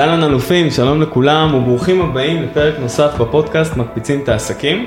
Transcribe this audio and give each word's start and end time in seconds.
אהלן 0.00 0.24
אלופים, 0.24 0.70
שלום 0.70 1.02
לכולם 1.02 1.54
וברוכים 1.54 2.02
הבאים 2.02 2.42
לפרק 2.42 2.74
נוסף 2.78 3.10
בפודקאסט 3.18 3.76
מקפיצים 3.76 4.20
את 4.22 4.28
העסקים. 4.28 4.86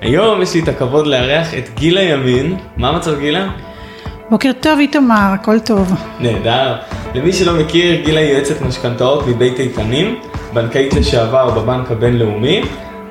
היום 0.00 0.42
יש 0.42 0.54
לי 0.54 0.60
את 0.60 0.68
הכבוד 0.68 1.06
לארח 1.06 1.54
את 1.54 1.68
גילה 1.74 2.02
ימין, 2.02 2.56
מה 2.76 2.88
המצב 2.88 3.18
גילה? 3.18 3.48
בוקר 4.30 4.50
טוב 4.60 4.78
איתמר, 4.78 5.30
הכל 5.34 5.60
טוב. 5.60 5.92
נהדר. 6.20 6.76
למי 7.14 7.32
שלא 7.32 7.60
מכיר, 7.60 8.04
גילה 8.04 8.20
היא 8.20 8.32
יועצת 8.32 8.60
משכנתאות 8.60 9.26
מבית 9.26 9.60
איתנים, 9.60 10.18
בנקאית 10.52 10.94
לשעבר 10.94 11.50
בבנק 11.50 11.90
הבינלאומי, 11.90 12.62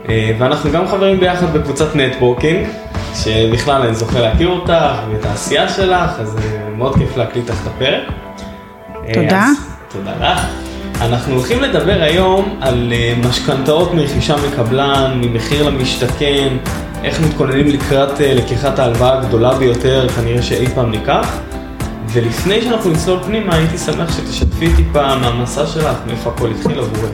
אה, 0.10 0.32
ואנחנו 0.40 0.72
גם 0.72 0.88
חברים 0.88 1.20
ביחד 1.20 1.54
בקבוצת 1.54 1.96
נטוורקינג, 1.96 2.68
שבכלל 3.16 3.82
אני 3.82 3.96
זוכה 3.96 4.20
להכיר 4.20 4.48
אותך 4.48 4.96
ואת 5.12 5.26
העשייה 5.26 5.70
שלך, 5.70 6.20
אז 6.20 6.38
אה, 6.38 6.70
מאוד 6.78 6.96
כיף 6.96 7.18
להקליט 7.18 7.50
לך 7.50 7.62
את 7.62 7.68
הפרק. 7.68 8.04
אה, 9.08 9.14
תודה. 9.14 9.46
אז, 9.46 9.78
תודה 9.92 10.12
לך. 10.22 10.61
אנחנו 11.02 11.34
הולכים 11.34 11.62
לדבר 11.62 12.02
היום 12.02 12.58
על 12.62 12.94
אה, 12.94 13.14
משכנתאות 13.30 13.94
מרכישה 13.94 14.36
מקבלן, 14.48 15.22
ממחיר 15.24 15.70
למשתכן, 15.70 16.58
איך 17.04 17.22
מתכוננים 17.22 17.68
לקראת 17.68 18.22
אה, 18.22 18.34
לקיחת 18.34 18.80
ההלוואה 18.80 19.18
הגדולה 19.20 19.58
ביותר 19.58 20.10
כנראה 20.10 20.42
שאי 20.42 20.68
פעם 20.68 20.92
ניקח. 20.92 21.40
ולפני 22.08 22.62
שאנחנו 22.62 22.92
נצלול 22.92 23.24
פנימה, 23.24 23.56
הייתי 23.56 23.78
שמח 23.78 24.18
שתשתפי 24.18 24.76
טיפה 24.76 25.16
מהמסע 25.16 25.66
שלך, 25.66 25.98
מאיפה 26.08 26.30
הכל 26.30 26.50
התחיל 26.52 26.80
עבורך. 26.80 27.12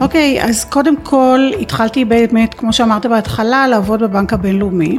אוקיי, 0.00 0.42
אז 0.44 0.64
קודם 0.64 0.94
כל 1.02 1.50
התחלתי 1.60 2.04
באמת, 2.04 2.54
כמו 2.54 2.72
שאמרת 2.72 3.06
בהתחלה, 3.06 3.68
לעבוד 3.68 4.02
בבנק 4.02 4.32
הבינלאומי. 4.32 4.98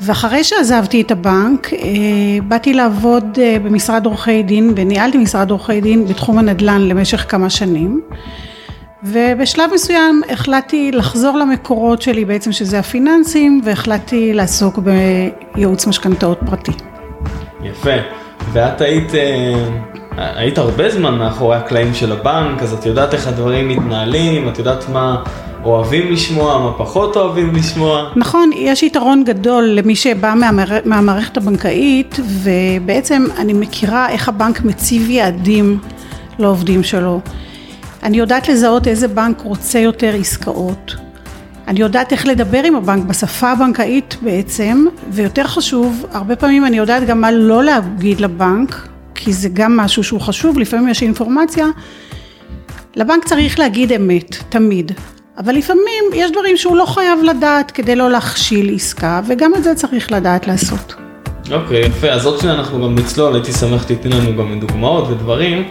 ואחרי 0.00 0.44
שעזבתי 0.44 1.00
את 1.00 1.10
הבנק, 1.10 1.72
אה, 1.72 1.78
באתי 2.42 2.74
לעבוד 2.74 3.38
אה, 3.42 3.56
במשרד 3.64 4.06
עורכי 4.06 4.42
דין, 4.42 4.72
וניהלתי 4.76 5.18
משרד 5.18 5.50
עורכי 5.50 5.80
דין 5.80 6.06
בתחום 6.06 6.38
הנדל"ן 6.38 6.80
למשך 6.82 7.24
כמה 7.28 7.50
שנים. 7.50 8.00
ובשלב 9.02 9.70
מסוים 9.74 10.22
החלטתי 10.30 10.92
לחזור 10.92 11.38
למקורות 11.38 12.02
שלי 12.02 12.24
בעצם 12.24 12.52
שזה 12.52 12.78
הפיננסים 12.78 13.60
והחלטתי 13.64 14.32
לעסוק 14.32 14.78
בייעוץ 14.78 15.86
משכנתאות 15.86 16.38
פרטי. 16.46 16.72
יפה. 17.62 17.96
ואת 18.52 18.80
היית, 18.80 19.14
אה, 19.14 19.54
היית 20.16 20.58
הרבה 20.58 20.90
זמן 20.90 21.14
מאחורי 21.18 21.56
הקלעים 21.56 21.94
של 21.94 22.12
הבנק, 22.12 22.62
אז 22.62 22.72
את 22.72 22.86
יודעת 22.86 23.14
איך 23.14 23.28
הדברים 23.28 23.68
מתנהלים, 23.68 24.48
את 24.48 24.58
יודעת 24.58 24.88
מה 24.88 25.22
אוהבים 25.64 26.12
לשמוע, 26.12 26.58
מה 26.58 26.72
פחות 26.78 27.16
אוהבים 27.16 27.54
לשמוע. 27.54 28.10
נכון, 28.16 28.50
יש 28.54 28.82
יתרון 28.82 29.24
גדול 29.24 29.64
למי 29.64 29.96
שבא 29.96 30.34
מהמער... 30.36 30.78
מהמערכת 30.84 31.36
הבנקאית 31.36 32.20
ובעצם 32.42 33.24
אני 33.38 33.52
מכירה 33.52 34.08
איך 34.08 34.28
הבנק 34.28 34.60
מציב 34.64 35.10
יעדים 35.10 35.78
לעובדים 36.38 36.82
שלו. 36.82 37.20
אני 38.02 38.16
יודעת 38.16 38.48
לזהות 38.48 38.88
איזה 38.88 39.08
בנק 39.08 39.40
רוצה 39.40 39.78
יותר 39.78 40.14
עסקאות. 40.20 40.96
אני 41.68 41.80
יודעת 41.80 42.12
איך 42.12 42.26
לדבר 42.26 42.62
עם 42.64 42.76
הבנק 42.76 43.04
בשפה 43.04 43.50
הבנקאית 43.50 44.16
בעצם, 44.22 44.86
ויותר 45.10 45.46
חשוב, 45.46 46.06
הרבה 46.12 46.36
פעמים 46.36 46.64
אני 46.64 46.76
יודעת 46.76 47.06
גם 47.06 47.20
מה 47.20 47.30
לא 47.30 47.64
להגיד 47.64 48.20
לבנק, 48.20 48.88
כי 49.14 49.32
זה 49.32 49.48
גם 49.52 49.76
משהו 49.76 50.04
שהוא 50.04 50.20
חשוב, 50.20 50.58
לפעמים 50.58 50.88
יש 50.88 51.02
אינפורמציה. 51.02 51.66
לבנק 52.96 53.24
צריך 53.24 53.58
להגיד 53.58 53.92
אמת, 53.92 54.36
תמיד. 54.48 54.92
אבל 55.38 55.54
לפעמים 55.54 56.04
יש 56.14 56.30
דברים 56.30 56.56
שהוא 56.56 56.76
לא 56.76 56.84
חייב 56.84 57.18
לדעת 57.22 57.70
כדי 57.70 57.96
לא 57.96 58.10
להכשיל 58.10 58.74
עסקה, 58.74 59.20
וגם 59.28 59.54
את 59.54 59.64
זה 59.64 59.74
צריך 59.74 60.12
לדעת 60.12 60.46
לעשות. 60.46 60.94
אוקיי, 61.50 61.80
יפה, 61.86 62.08
אז 62.08 62.26
עוד 62.26 62.40
שניה 62.40 62.54
אנחנו 62.54 62.84
גם 62.84 62.94
נצלול, 62.94 63.34
הייתי 63.34 63.52
שמח 63.52 63.82
שתיתני 63.82 64.14
לנו 64.14 64.36
גם 64.36 64.60
דוגמאות 64.60 65.10
ודברים, 65.10 65.68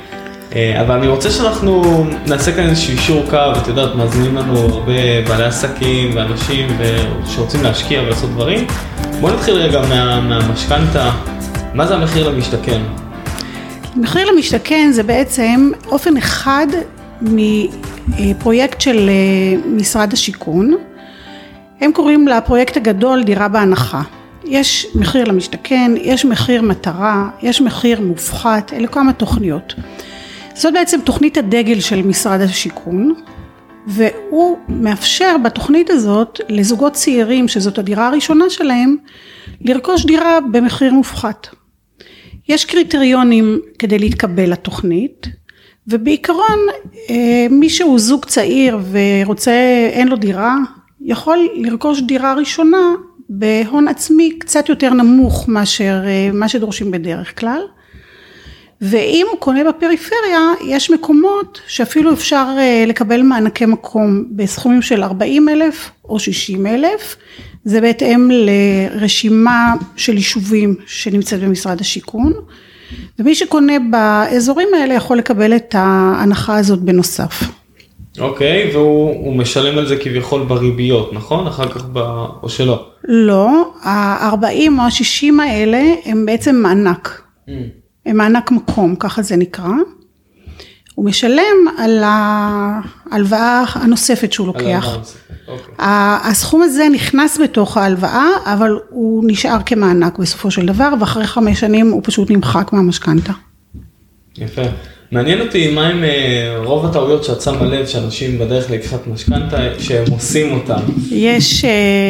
אה, 0.55 0.81
אבל 0.81 0.97
אני 0.97 1.07
רוצה 1.07 1.29
שאנחנו 1.29 2.05
נעשה 2.27 2.51
כאן 2.51 2.69
איזשהו 2.69 2.91
אישור 2.91 3.23
קו, 3.29 3.37
את 3.61 3.67
יודעת, 3.67 3.95
מאזינים 3.95 4.35
לנו 4.35 4.59
הרבה 4.59 5.21
בעלי 5.27 5.43
עסקים 5.43 6.15
ואנשים 6.15 6.67
שרוצים 7.25 7.63
להשקיע 7.63 8.01
ולעשות 8.01 8.29
דברים. 8.29 8.67
בואו 9.21 9.33
נתחיל 9.33 9.53
רגע 9.53 9.81
מה, 9.89 10.21
מהמשכנתה, 10.21 11.11
מה 11.73 11.87
זה 11.87 11.95
המחיר 11.95 12.29
למשתכן? 12.29 12.81
מחיר 13.95 14.31
למשתכן 14.31 14.89
זה 14.91 15.03
בעצם 15.03 15.71
אופן 15.85 16.17
אחד 16.17 16.67
מפרויקט 18.07 18.81
של 18.81 19.09
אה, 19.09 19.69
משרד 19.69 20.13
השיכון, 20.13 20.75
הם 21.79 21.91
קוראים 21.91 22.27
לפרויקט 22.27 22.77
הגדול 22.77 23.23
דירה 23.23 23.47
בהנחה. 23.47 24.01
יש 24.45 24.87
מחיר 24.95 25.23
למשתכן, 25.25 25.91
יש 26.01 26.25
מחיר 26.25 26.61
מטרה, 26.61 27.29
יש 27.41 27.61
מחיר 27.61 28.01
מופחת, 28.01 28.73
אלה 28.73 28.87
כמה 28.87 29.13
תוכניות. 29.13 29.73
זאת 30.53 30.73
בעצם 30.73 30.99
תוכנית 31.03 31.37
הדגל 31.37 31.79
של 31.79 32.01
משרד 32.01 32.41
השיכון, 32.41 33.13
והוא 33.87 34.57
מאפשר 34.69 35.35
בתוכנית 35.43 35.89
הזאת 35.89 36.39
לזוגות 36.49 36.93
צעירים 36.93 37.47
שזאת 37.47 37.77
הדירה 37.77 38.07
הראשונה 38.07 38.49
שלהם, 38.49 38.95
לרכוש 39.61 40.05
דירה 40.05 40.39
במחיר 40.51 40.93
מופחת. 40.93 41.47
יש 42.49 42.65
קריטריונים 42.65 43.59
כדי 43.79 43.99
להתקבל 43.99 44.51
לתוכנית, 44.51 45.27
ובעיקרון 45.87 46.59
אה, 47.09 47.47
מי 47.49 47.69
שהוא 47.69 47.99
זוג 47.99 48.25
צעיר 48.25 48.79
ורוצה, 48.91 49.51
אין 49.91 50.07
לו 50.07 50.15
דירה, 50.15 50.55
יכול 51.01 51.49
לרכוש 51.55 52.01
דירה 52.01 52.33
ראשונה 52.33 52.93
בהון 53.29 53.87
עצמי 53.87 54.39
קצת 54.39 54.69
יותר 54.69 54.93
נמוך 54.93 55.49
מאשר 55.49 56.01
אה, 56.05 56.29
מה 56.33 56.49
שדורשים 56.49 56.91
בדרך 56.91 57.39
כלל. 57.39 57.61
ואם 58.81 59.25
הוא 59.31 59.39
קונה 59.39 59.63
בפריפריה, 59.63 60.39
יש 60.65 60.91
מקומות 60.91 61.61
שאפילו 61.67 62.13
אפשר 62.13 62.45
אה, 62.57 62.83
לקבל 62.87 63.21
מענקי 63.21 63.65
מקום 63.65 64.23
בסכומים 64.31 64.81
של 64.81 65.03
40 65.03 65.49
אלף 65.49 65.91
או 66.05 66.19
60 66.19 66.67
אלף, 66.67 67.15
זה 67.65 67.81
בהתאם 67.81 68.29
לרשימה 68.31 69.73
של 69.95 70.17
יישובים 70.17 70.75
שנמצאת 70.85 71.39
במשרד 71.39 71.81
השיכון. 71.81 72.33
ומי 73.19 73.35
שקונה 73.35 73.73
באזורים 73.91 74.67
האלה 74.73 74.93
יכול 74.93 75.17
לקבל 75.17 75.55
את 75.55 75.75
ההנחה 75.77 76.57
הזאת 76.57 76.79
בנוסף. 76.79 77.43
אוקיי, 78.19 78.71
והוא 78.73 79.35
משלם 79.35 79.77
על 79.77 79.87
זה 79.87 79.97
כביכול 79.97 80.45
בריביות, 80.45 81.13
נכון? 81.13 81.47
אחר 81.47 81.69
כך 81.69 81.85
ב... 81.93 81.97
או 82.43 82.49
שלא? 82.49 82.85
לא, 83.03 83.71
ה-40 83.83 84.71
או 84.77 84.83
ה-60 84.83 85.41
האלה 85.41 85.93
הם 86.05 86.25
בעצם 86.25 86.55
מענק. 86.55 87.21
Mm. 87.47 87.51
הם 88.05 88.17
מענק 88.17 88.51
מקום, 88.51 88.95
ככה 88.95 89.21
זה 89.21 89.35
נקרא. 89.35 89.69
הוא 90.97 91.05
משלם 91.05 91.57
על 91.77 92.03
ההלוואה 92.05 93.63
הנוספת 93.73 94.33
שהוא 94.33 94.47
לוקח. 94.47 94.97
אוקיי. 95.47 95.73
הסכום 96.29 96.61
הזה 96.61 96.87
נכנס 96.93 97.39
בתוך 97.43 97.77
ההלוואה, 97.77 98.27
אבל 98.45 98.79
הוא 98.89 99.23
נשאר 99.27 99.57
כמענק 99.65 100.17
בסופו 100.17 100.51
של 100.51 100.65
דבר, 100.65 100.89
ואחרי 100.99 101.27
חמש 101.27 101.59
שנים 101.59 101.91
הוא 101.91 102.01
פשוט 102.03 102.31
נמחק 102.31 102.73
מהמשכנתה. 102.73 103.31
יפה. 104.37 104.61
מעניין 105.11 105.41
אותי 105.41 105.75
מה 105.75 105.87
עם 105.87 106.03
אה, 106.03 106.57
רוב 106.63 106.85
הטעויות 106.85 107.23
שאת 107.23 107.41
שמה 107.41 107.65
לב 107.65 107.85
שאנשים 107.85 108.39
בדרך 108.39 108.71
ללקיחת 108.71 109.07
משכנתה, 109.07 109.57
שהם 109.79 110.11
עושים 110.11 110.53
אותם. 110.53 110.81
יש, 111.11 111.65
אה, 111.65 111.69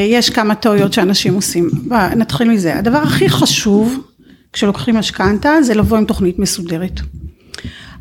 יש 0.09 0.29
כמה 0.29 0.55
טעויות 0.55 0.93
שאנשים 0.93 1.33
עושים. 1.33 1.69
נתחיל 2.15 2.49
מזה. 2.49 2.77
הדבר 2.77 2.97
הכי 2.97 3.29
חשוב 3.29 3.99
כשלוקחים 4.53 4.95
משכנתה 4.95 5.61
זה 5.61 5.73
לבוא 5.73 5.97
עם 5.97 6.05
תוכנית 6.05 6.39
מסודרת. 6.39 6.99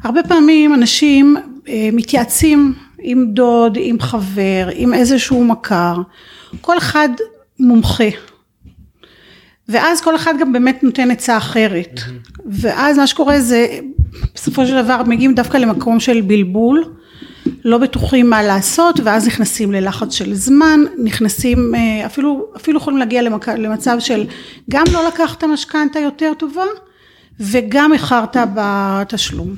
הרבה 0.06 0.22
פעמים 0.22 0.74
אנשים 0.74 1.36
אה, 1.68 1.88
מתייעצים 1.92 2.74
עם 2.98 3.26
דוד, 3.30 3.78
עם 3.80 4.00
חבר, 4.00 4.68
עם 4.74 4.94
איזשהו 4.94 5.44
מכר, 5.44 5.96
כל 6.60 6.78
אחד 6.78 7.08
מומחה. 7.58 8.08
ואז 9.68 10.00
כל 10.00 10.16
אחד 10.16 10.34
גם 10.40 10.52
באמת 10.52 10.82
נותן 10.82 11.10
עצה 11.10 11.36
אחרת. 11.36 11.90
Mm-hmm. 11.96 12.40
ואז 12.46 12.98
מה 12.98 13.06
שקורה 13.06 13.40
זה, 13.40 13.78
בסופו 14.34 14.66
של 14.66 14.82
דבר 14.82 15.02
מגיעים 15.06 15.34
דווקא 15.34 15.56
למקום 15.56 16.00
של 16.00 16.20
בלבול, 16.20 16.84
לא 17.64 17.78
בטוחים 17.78 18.30
מה 18.30 18.42
לעשות, 18.42 19.00
ואז 19.04 19.26
נכנסים 19.26 19.72
ללחץ 19.72 20.14
של 20.14 20.34
זמן, 20.34 20.80
נכנסים, 21.04 21.74
אה, 21.74 22.06
אפילו, 22.06 22.46
אפילו 22.56 22.78
יכולים 22.78 22.98
להגיע 22.98 23.22
למצב 23.56 23.96
של 23.98 24.24
גם 24.70 24.84
לא 24.92 25.08
לקחת 25.08 25.44
משכנתה 25.44 25.98
יותר 25.98 26.32
טובה, 26.38 26.64
וגם 27.40 27.92
איחרת 27.92 28.36
בתשלום. 28.54 29.54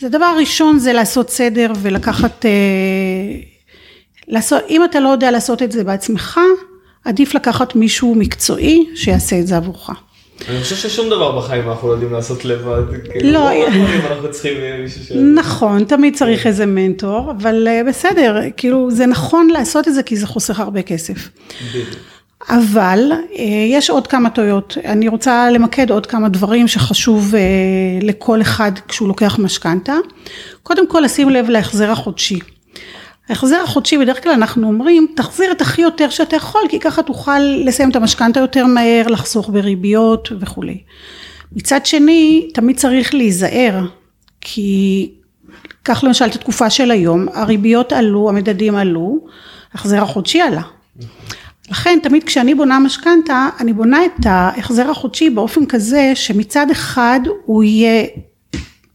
אז 0.00 0.04
הדבר 0.04 0.24
הראשון 0.24 0.78
זה 0.78 0.92
לעשות 0.92 1.30
סדר 1.30 1.72
ולקחת, 1.82 2.46
אה, 2.46 2.50
לעשות, 4.28 4.62
אם 4.68 4.84
אתה 4.84 5.00
לא 5.00 5.08
יודע 5.08 5.30
לעשות 5.30 5.62
את 5.62 5.72
זה 5.72 5.84
בעצמך, 5.84 6.40
עדיף 7.04 7.34
לקחת 7.34 7.76
מישהו 7.76 8.14
מקצועי 8.14 8.86
שיעשה 8.94 9.38
את 9.38 9.46
זה 9.46 9.56
עבורך. 9.56 9.90
אני 10.48 10.62
חושב 10.62 10.76
ששום 10.76 11.06
דבר 11.06 11.38
בחיים 11.38 11.68
אנחנו 11.70 11.88
לא 11.88 11.92
יודעים 11.92 12.12
לעשות 12.12 12.44
לבד. 12.44 12.82
כאילו, 13.12 13.32
לא. 13.32 13.50
אנחנו 14.10 14.30
צריכים 14.30 14.56
מישהו 14.82 15.04
ש... 15.04 15.12
נכון, 15.34 15.84
תמיד 15.84 16.16
צריך 16.16 16.46
איזה 16.46 16.66
מנטור, 16.66 17.30
אבל 17.30 17.68
אה, 17.68 17.80
בסדר, 17.88 18.40
כאילו 18.56 18.90
זה 18.90 19.06
נכון 19.06 19.48
לעשות 19.48 19.88
את 19.88 19.94
זה 19.94 20.02
כי 20.02 20.16
זה 20.16 20.26
חוסך 20.26 20.60
הרבה 20.60 20.82
כסף. 20.82 21.28
בדיוק. 21.68 21.88
אבל 22.48 23.12
אה, 23.12 23.44
יש 23.68 23.90
עוד 23.90 24.06
כמה 24.06 24.30
טעויות, 24.30 24.76
אני 24.84 25.08
רוצה 25.08 25.50
למקד 25.50 25.90
עוד 25.90 26.06
כמה 26.06 26.28
דברים 26.28 26.68
שחשוב 26.68 27.34
אה, 27.34 27.40
לכל 28.02 28.40
אחד 28.40 28.72
כשהוא 28.88 29.08
לוקח 29.08 29.38
משכנתה. 29.38 29.94
קודם 30.62 30.88
כל 30.88 31.00
לשים 31.00 31.30
לב 31.30 31.48
להחזר 31.48 31.90
החודשי. 31.90 32.38
ההחזר 33.28 33.60
החודשי 33.64 33.98
בדרך 33.98 34.22
כלל 34.22 34.32
אנחנו 34.32 34.66
אומרים 34.66 35.06
תחזיר 35.16 35.52
את 35.52 35.60
הכי 35.60 35.82
יותר 35.82 36.10
שאתה 36.10 36.36
יכול 36.36 36.60
כי 36.68 36.80
ככה 36.80 37.02
תוכל 37.02 37.38
לסיים 37.38 37.90
את 37.90 37.96
המשכנתה 37.96 38.40
יותר 38.40 38.66
מהר, 38.66 39.06
לחסוך 39.08 39.48
בריביות 39.48 40.28
וכולי. 40.40 40.80
מצד 41.52 41.86
שני 41.86 42.48
תמיד 42.54 42.76
צריך 42.76 43.14
להיזהר 43.14 43.86
כי 44.40 45.10
קח 45.82 46.04
למשל 46.04 46.24
את 46.24 46.34
התקופה 46.34 46.70
של 46.70 46.90
היום 46.90 47.26
הריביות 47.34 47.92
עלו, 47.92 48.28
המדדים 48.28 48.76
עלו, 48.76 49.18
ההחזר 49.72 50.02
החודשי 50.02 50.40
עלה. 50.40 50.62
לכן 51.70 51.98
תמיד 52.02 52.24
כשאני 52.24 52.54
בונה 52.54 52.78
משכנתה 52.78 53.48
אני 53.60 53.72
בונה 53.72 54.04
את 54.04 54.26
ההחזר 54.26 54.90
החודשי 54.90 55.30
באופן 55.30 55.66
כזה 55.66 56.12
שמצד 56.14 56.70
אחד 56.70 57.20
הוא 57.44 57.64
יהיה 57.64 58.04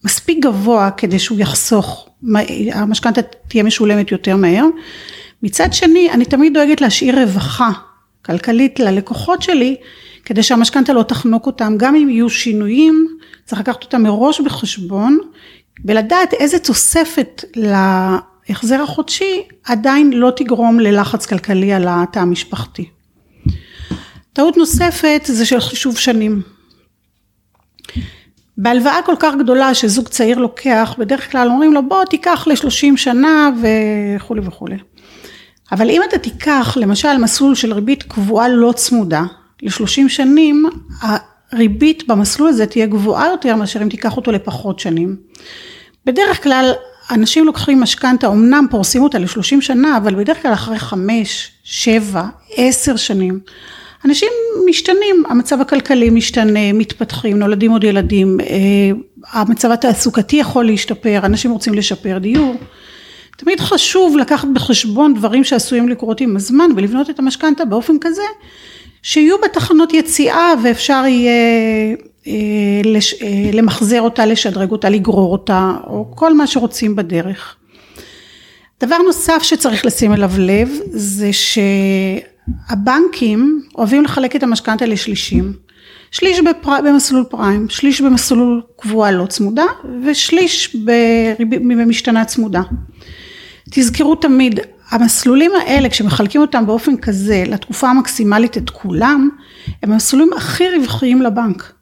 מספיק 0.03 0.45
גבוה 0.45 0.91
כדי 0.91 1.19
שהוא 1.19 1.39
יחסוך, 1.39 2.09
המשכנתה 2.73 3.21
תהיה 3.47 3.63
משולמת 3.63 4.11
יותר 4.11 4.35
מהר. 4.35 4.65
מצד 5.43 5.73
שני 5.73 6.11
אני 6.11 6.25
תמיד 6.25 6.53
דואגת 6.53 6.81
להשאיר 6.81 7.19
רווחה 7.19 7.71
כלכלית 8.25 8.79
ללקוחות 8.79 9.41
שלי 9.41 9.75
כדי 10.25 10.43
שהמשכנתה 10.43 10.93
לא 10.93 11.03
תחנוק 11.03 11.45
אותם 11.45 11.73
גם 11.77 11.95
אם 11.95 12.09
יהיו 12.09 12.29
שינויים 12.29 13.07
צריך 13.45 13.61
לקחת 13.61 13.83
אותם 13.83 14.03
מראש 14.03 14.41
בחשבון 14.41 15.17
ולדעת 15.85 16.33
איזה 16.33 16.59
תוספת 16.59 17.45
ההחזר 18.49 18.81
החודשי 18.81 19.41
עדיין 19.65 20.13
לא 20.13 20.31
תגרום 20.35 20.79
ללחץ 20.79 21.25
כלכלי 21.25 21.73
על 21.73 21.85
התא 21.89 22.19
המשפחתי. 22.19 22.89
טעות 24.33 24.57
נוספת 24.57 25.21
זה 25.27 25.45
של 25.45 25.59
חישוב 25.59 25.97
שנים. 25.97 26.41
בהלוואה 28.57 29.01
כל 29.05 29.15
כך 29.19 29.33
גדולה 29.39 29.73
שזוג 29.73 30.07
צעיר 30.07 30.37
לוקח, 30.37 30.95
בדרך 30.97 31.31
כלל 31.31 31.47
אומרים 31.47 31.73
לו 31.73 31.87
בוא 31.87 32.05
תיקח 32.05 32.47
לשלושים 32.47 32.97
שנה 32.97 33.49
וכולי 33.61 34.41
וכולי. 34.43 34.77
אבל 35.71 35.89
אם 35.89 36.01
אתה 36.09 36.17
תיקח 36.17 36.77
למשל 36.79 37.17
מסלול 37.17 37.55
של 37.55 37.73
ריבית 37.73 38.03
קבועה 38.03 38.49
לא 38.49 38.71
צמודה 38.75 39.23
לשלושים 39.61 40.09
שנים, 40.09 40.65
הריבית 41.51 42.07
במסלול 42.07 42.49
הזה 42.49 42.65
תהיה 42.65 42.85
גבוהה 42.85 43.27
יותר 43.27 43.55
מאשר 43.55 43.81
אם 43.81 43.89
תיקח 43.89 44.17
אותו 44.17 44.31
לפחות 44.31 44.79
שנים. 44.79 45.15
בדרך 46.05 46.43
כלל 46.43 46.71
אנשים 47.11 47.45
לוקחים 47.45 47.81
משכנתה, 47.81 48.27
אמנם 48.27 48.65
פורסים 48.69 49.03
אותה 49.03 49.19
לשלושים 49.19 49.61
שנה, 49.61 49.97
אבל 49.97 50.15
בדרך 50.15 50.41
כלל 50.41 50.53
אחרי 50.53 50.79
חמש, 50.79 51.51
שבע, 51.63 52.23
עשר 52.55 52.95
שנים. 52.95 53.39
אנשים 54.05 54.29
משתנים, 54.69 55.23
המצב 55.29 55.61
הכלכלי 55.61 56.09
משתנה, 56.09 56.73
מתפתחים, 56.73 57.39
נולדים 57.39 57.71
עוד 57.71 57.83
ילדים, 57.83 58.37
אה, 58.41 58.45
המצב 59.31 59.71
התעסוקתי 59.71 60.35
יכול 60.35 60.65
להשתפר, 60.65 61.19
אנשים 61.23 61.51
רוצים 61.51 61.73
לשפר 61.73 62.17
דיור. 62.17 62.55
תמיד 63.37 63.59
חשוב 63.59 64.17
לקחת 64.17 64.47
בחשבון 64.53 65.13
דברים 65.13 65.43
שעשויים 65.43 65.89
לקרות 65.89 66.21
עם 66.21 66.35
הזמן 66.35 66.69
ולבנות 66.75 67.09
את 67.09 67.19
המשכנתה 67.19 67.65
באופן 67.65 67.93
כזה 68.01 68.21
שיהיו 69.01 69.35
בתחנות 69.43 69.93
יציאה 69.93 70.53
ואפשר 70.63 71.03
יהיה 71.07 71.33
למחזר 73.53 74.01
אותה, 74.01 74.25
לשדרג 74.25 74.71
אותה, 74.71 74.89
לגרור 74.89 75.31
אותה, 75.31 75.71
או 75.87 76.11
כל 76.15 76.33
מה 76.33 76.47
שרוצים 76.47 76.95
בדרך. 76.95 77.55
דבר 78.83 78.97
נוסף 78.97 79.39
שצריך 79.43 79.85
לשים 79.85 80.13
אליו 80.13 80.31
לב 80.37 80.69
זה 80.91 81.29
שהבנקים 82.67 83.61
אוהבים 83.77 84.03
לחלק 84.03 84.35
את 84.35 84.43
המשכנתה 84.43 84.85
לשלישים. 84.85 85.53
שליש 86.11 86.39
בפר... 86.39 86.81
במסלול 86.85 87.23
פריים, 87.29 87.69
שליש 87.69 88.01
במסלול 88.01 88.61
קבועה 88.77 89.11
לא 89.11 89.25
צמודה 89.25 89.65
ושליש 90.05 90.75
במשתנה 91.49 92.25
צמודה. 92.25 92.61
תזכרו 93.69 94.15
תמיד, 94.15 94.59
המסלולים 94.89 95.51
האלה 95.61 95.89
כשמחלקים 95.89 96.41
אותם 96.41 96.65
באופן 96.65 96.97
כזה 96.97 97.43
לתקופה 97.47 97.89
המקסימלית 97.89 98.57
את 98.57 98.69
כולם, 98.69 99.29
הם 99.83 99.91
המסלולים 99.91 100.29
הכי 100.33 100.63
רווחיים 100.77 101.21
לבנק. 101.21 101.73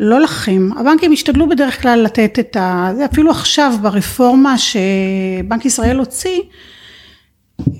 לא 0.00 0.20
לכם, 0.20 0.68
הבנקים 0.76 1.12
השתדלו 1.12 1.48
בדרך 1.48 1.82
כלל 1.82 2.02
לתת 2.02 2.38
את 2.38 2.56
ה... 2.56 2.90
אפילו 3.04 3.30
עכשיו 3.30 3.74
ברפורמה 3.82 4.58
שבנק 4.58 5.64
ישראל 5.64 5.96
הוציא, 5.96 6.40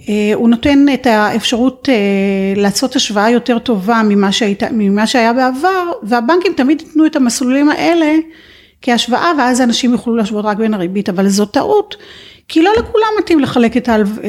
אה, 0.08 0.32
הוא 0.34 0.48
נותן 0.48 0.86
את 0.94 1.06
האפשרות 1.06 1.88
אה, 1.88 2.62
לעשות 2.62 2.96
השוואה 2.96 3.30
יותר 3.30 3.58
טובה 3.58 4.02
ממה, 4.04 4.32
שהיית, 4.32 4.62
ממה 4.72 5.06
שהיה 5.06 5.32
בעבר 5.32 5.90
והבנקים 6.02 6.52
תמיד 6.56 6.80
ייתנו 6.80 7.06
את 7.06 7.16
המסלולים 7.16 7.68
האלה 7.68 8.14
כהשוואה 8.82 9.32
ואז 9.38 9.60
אנשים 9.60 9.92
יוכלו 9.92 10.16
להשוות 10.16 10.44
רק 10.44 10.56
בין 10.56 10.74
הריבית 10.74 11.08
אבל 11.08 11.28
זו 11.28 11.46
טעות 11.46 11.96
כי 12.48 12.62
לא 12.62 12.70
לכולם 12.78 13.08
מתאים 13.18 13.40
לחלק 13.40 13.76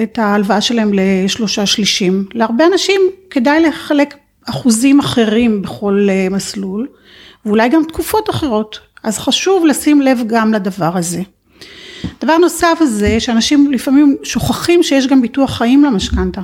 את 0.04 0.19
ההלוואה 0.19 0.62
שלהם 0.62 0.92
לשלושה 0.94 1.66
שלישים. 1.66 2.25
להרבה 2.34 2.66
אנשים 2.66 3.01
כדאי 3.30 3.62
לחלק 3.62 4.16
אחוזים 4.50 5.00
אחרים 5.00 5.62
בכל 5.62 6.07
אה, 6.10 6.28
מסלול 6.31 6.88
ואולי 7.47 7.69
גם 7.69 7.83
תקופות 7.88 8.29
אחרות, 8.29 8.79
אז 9.03 9.17
חשוב 9.17 9.65
לשים 9.65 10.01
לב 10.01 10.19
גם 10.27 10.53
לדבר 10.53 10.97
הזה. 10.97 11.21
דבר 12.21 12.38
נוסף 12.38 12.79
זה 12.85 13.19
שאנשים 13.19 13.71
לפעמים 13.71 14.17
שוכחים 14.23 14.83
שיש 14.83 15.07
גם 15.07 15.21
ביטוח 15.21 15.57
חיים 15.57 15.83
למשכנתה. 15.83 16.41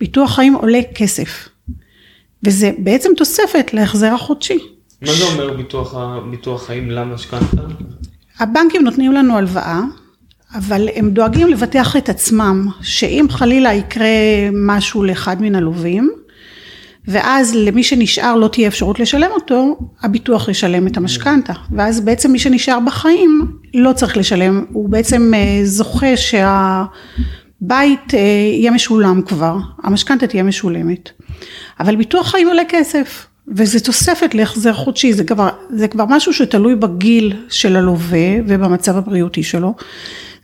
ביטוח 0.00 0.34
חיים 0.34 0.54
עולה 0.54 0.80
כסף, 0.94 1.48
וזה 2.44 2.72
בעצם 2.78 3.10
תוספת 3.16 3.70
להחזר 3.72 4.14
החודשי. 4.14 4.58
מה 5.02 5.12
זה 5.12 5.24
אומר 5.24 5.56
ביטוח, 5.56 5.94
ביטוח 6.30 6.66
חיים 6.66 6.90
למשכנתה? 6.90 7.62
הבנקים 8.38 8.82
נותנים 8.84 9.12
לנו 9.12 9.36
הלוואה, 9.36 9.80
אבל 10.54 10.88
הם 10.94 11.10
דואגים 11.10 11.48
לבטח 11.48 11.96
את 11.96 12.08
עצמם, 12.08 12.68
שאם 12.82 13.26
חלילה 13.30 13.74
יקרה 13.74 14.08
משהו 14.52 15.02
לאחד 15.02 15.42
מן 15.42 15.54
הלווים, 15.54 16.10
ואז 17.08 17.54
למי 17.54 17.82
שנשאר 17.82 18.36
לא 18.36 18.48
תהיה 18.48 18.68
אפשרות 18.68 19.00
לשלם 19.00 19.30
אותו, 19.30 19.78
הביטוח 20.02 20.48
ישלם 20.48 20.86
את 20.86 20.96
המשכנתה, 20.96 21.52
ואז 21.72 22.00
בעצם 22.00 22.32
מי 22.32 22.38
שנשאר 22.38 22.78
בחיים 22.86 23.46
לא 23.74 23.92
צריך 23.92 24.16
לשלם, 24.16 24.64
הוא 24.72 24.88
בעצם 24.88 25.32
אה, 25.34 25.60
זוכה 25.64 26.16
שהבית 26.16 28.14
אה, 28.14 28.18
יהיה 28.52 28.70
משולם 28.70 29.22
כבר, 29.22 29.56
המשכנתה 29.82 30.26
תהיה 30.26 30.42
משולמת. 30.42 31.10
אבל 31.80 31.96
ביטוח 31.96 32.30
חיים 32.30 32.48
עולה 32.48 32.62
כסף, 32.68 33.26
וזה 33.48 33.80
תוספת 33.80 34.34
להחזר 34.34 34.72
חודשי, 34.72 35.12
זה 35.12 35.24
כבר, 35.24 35.48
זה 35.70 35.88
כבר 35.88 36.04
משהו 36.08 36.32
שתלוי 36.32 36.74
בגיל 36.76 37.36
של 37.48 37.76
הלווה 37.76 38.28
ובמצב 38.46 38.96
הבריאותי 38.96 39.42
שלו. 39.42 39.74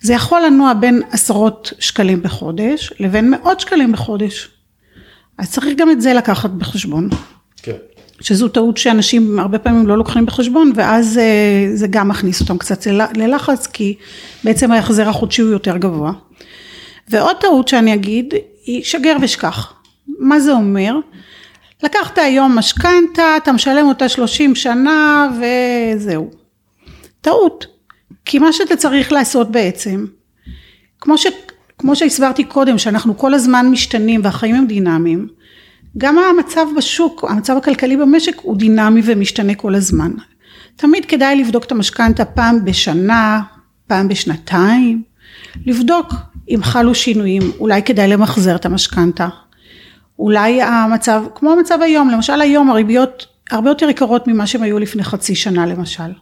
זה 0.01 0.15
יכול 0.15 0.41
לנוע 0.47 0.75
בין 0.75 1.03
עשרות 1.11 1.73
שקלים 1.79 2.23
בחודש 2.23 2.93
לבין 3.01 3.31
מאות 3.31 3.61
שקלים 3.61 3.93
בחודש. 3.93 4.56
אז 5.39 5.53
צריך 5.53 5.77
גם 5.77 5.91
את 5.91 6.01
זה 6.01 6.15
לקחת 6.15 6.51
בחשבון. 6.51 7.09
כן. 7.63 7.73
שזו 8.21 8.49
טעות 8.49 8.77
שאנשים 8.77 9.39
הרבה 9.39 9.59
פעמים 9.59 9.87
לא 9.87 9.99
לוקחים 9.99 10.27
בחשבון 10.27 10.73
ואז 10.75 11.19
אה, 11.19 11.69
זה 11.75 11.87
גם 11.91 12.09
מכניס 12.09 12.41
אותם 12.41 12.59
קצת 12.59 12.87
ללחץ 13.15 13.67
כי 13.67 13.95
בעצם 14.45 14.73
ההחזר 14.73 15.09
החודשי 15.09 15.43
הוא 15.43 15.51
יותר 15.51 15.77
גבוה. 15.77 16.13
ועוד 17.09 17.37
טעות 17.41 17.69
שאני 17.69 17.95
אגיד 17.95 18.35
היא 18.65 18.85
שגר 18.85 19.17
ושכח. 19.21 19.73
מה 20.19 20.41
זה 20.41 20.53
אומר? 20.53 20.99
לקחת 21.83 22.19
היום 22.19 22.59
משכנתה, 22.59 23.37
אתה 23.37 23.53
משלם 23.53 23.87
אותה 23.89 24.09
30 24.09 24.55
שנה 24.55 25.29
וזהו. 25.37 26.31
טעות. 27.21 27.67
כי 28.25 28.39
מה 28.39 28.53
שאתה 28.53 28.77
צריך 28.77 29.13
לעשות 29.13 29.51
בעצם, 29.51 30.07
כמו 31.01 31.19
ש... 31.19 31.27
כמו 31.79 31.97
שהסברתי 31.97 32.45
קודם 32.45 32.79
שאנחנו 32.79 33.19
כל 33.19 33.35
הזמן 33.35 33.67
משתנים 33.71 34.21
והחיים 34.25 34.55
הם 34.55 34.67
דינמיים 34.67 35.29
גם 35.99 36.19
המצב 36.19 36.67
בשוק 36.77 37.25
המצב 37.29 37.57
הכלכלי 37.57 37.97
במשק 37.97 38.37
הוא 38.43 38.57
דינמי 38.57 39.03
ומשתנה 39.05 39.55
כל 39.55 39.75
הזמן 39.75 40.11
תמיד 40.77 41.05
כדאי 41.05 41.37
לבדוק 41.37 41.65
את 41.65 41.73
המשכנתה 41.73 42.25
פעם 42.25 42.65
בשנה 42.65 43.43
פעם 43.87 44.09
בשנתיים 44.09 45.03
לבדוק 45.67 46.15
אם 46.49 46.61
חלו 46.63 46.95
שינויים 46.95 47.43
אולי 47.61 47.83
כדאי 47.83 48.09
למחזר 48.09 48.57
את 48.57 48.67
המשכנתה 48.67 49.29
אולי 50.19 50.63
המצב 50.63 51.25
כמו 51.35 51.53
המצב 51.53 51.79
היום 51.83 52.11
למשל 52.11 52.41
היום 52.41 52.71
הריביות 52.71 53.27
הרבה 53.51 53.71
יותר 53.71 53.89
יקרות 53.89 54.29
ממה 54.29 54.47
שהם 54.47 54.63
היו 54.63 54.79
לפני 54.79 55.05
חצי 55.05 55.35
שנה 55.35 55.67
למשל. 55.67 56.13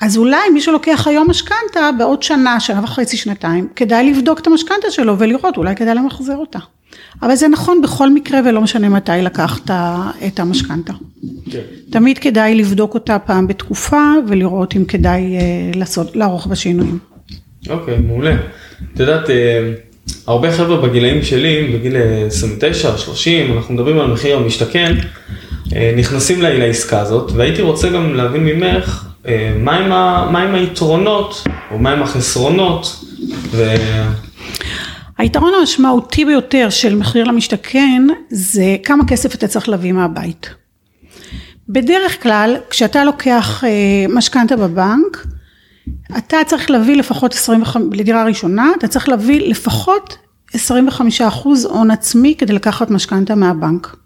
אז 0.00 0.16
אולי 0.16 0.50
מי 0.54 0.60
שלוקח 0.60 1.06
היום 1.06 1.30
משכנתה 1.30 1.90
בעוד 1.98 2.22
שנה, 2.22 2.60
שנה 2.60 2.84
וחצי, 2.84 3.16
שנתיים, 3.16 3.68
כדאי 3.76 4.10
לבדוק 4.10 4.40
את 4.40 4.46
המשכנתה 4.46 4.90
שלו 4.90 5.18
ולראות, 5.18 5.56
אולי 5.56 5.76
כדאי 5.76 5.94
למחזר 5.94 6.36
אותה. 6.36 6.58
אבל 7.22 7.34
זה 7.34 7.48
נכון 7.48 7.82
בכל 7.82 8.10
מקרה 8.10 8.40
ולא 8.44 8.60
משנה 8.60 8.88
מתי 8.88 9.12
לקחת 9.22 9.70
את 10.26 10.40
המשכנתה. 10.40 10.92
כן. 11.50 11.60
תמיד 11.90 12.18
כדאי 12.18 12.54
לבדוק 12.54 12.94
אותה 12.94 13.18
פעם 13.18 13.46
בתקופה 13.46 14.12
ולראות 14.28 14.76
אם 14.76 14.84
כדאי 14.84 15.36
אה, 15.36 15.40
לעשות, 15.74 16.16
לערוך 16.16 16.46
בה 16.46 16.56
שינויים. 16.56 16.98
אוקיי, 17.68 17.98
מעולה. 17.98 18.36
את 18.94 19.00
יודעת, 19.00 19.30
אה, 19.30 19.72
הרבה 20.26 20.52
חבר'ה 20.52 20.88
בגילאים 20.88 21.22
שלי, 21.22 21.72
בגיל 21.74 21.96
29, 22.26 22.98
30, 22.98 23.56
אנחנו 23.56 23.74
מדברים 23.74 24.00
על 24.00 24.06
מחיר 24.06 24.36
המשתכן, 24.36 24.94
אה, 25.76 25.94
נכנסים 25.96 26.42
לעסקה 26.42 27.00
הזאת, 27.00 27.32
והייתי 27.34 27.62
רוצה 27.62 27.90
גם 27.90 28.14
להבין 28.14 28.44
ממך, 28.44 29.05
מהם 29.58 29.88
מה 30.32 30.54
היתרונות, 30.54 31.44
או 31.70 31.78
מהם 31.78 32.02
החסרונות, 32.02 33.04
ו... 33.50 33.64
היתרון 35.18 35.52
המשמעותי 35.60 36.24
ביותר 36.24 36.70
של 36.70 36.94
מחיר 36.94 37.24
למשתכן 37.24 38.02
זה 38.30 38.76
כמה 38.84 39.04
כסף 39.08 39.34
אתה 39.34 39.48
צריך 39.48 39.68
להביא 39.68 39.92
מהבית. 39.92 40.50
בדרך 41.68 42.22
כלל 42.22 42.56
כשאתה 42.70 43.04
לוקח 43.04 43.64
אה, 43.64 44.06
משכנתה 44.08 44.56
בבנק 44.56 45.26
אתה 46.18 46.36
צריך 46.46 46.70
להביא 46.70 46.96
לפחות 46.96 47.32
25, 47.32 47.82
לדירה 47.92 48.24
ראשונה 48.24 48.72
אתה 48.78 48.88
צריך 48.88 49.08
להביא 49.08 49.50
לפחות 49.50 50.16
25 50.52 51.20
אחוז 51.20 51.64
הון 51.64 51.90
עצמי 51.90 52.34
כדי 52.38 52.52
לקחת 52.52 52.90
משכנתה 52.90 53.34
מהבנק. 53.34 53.96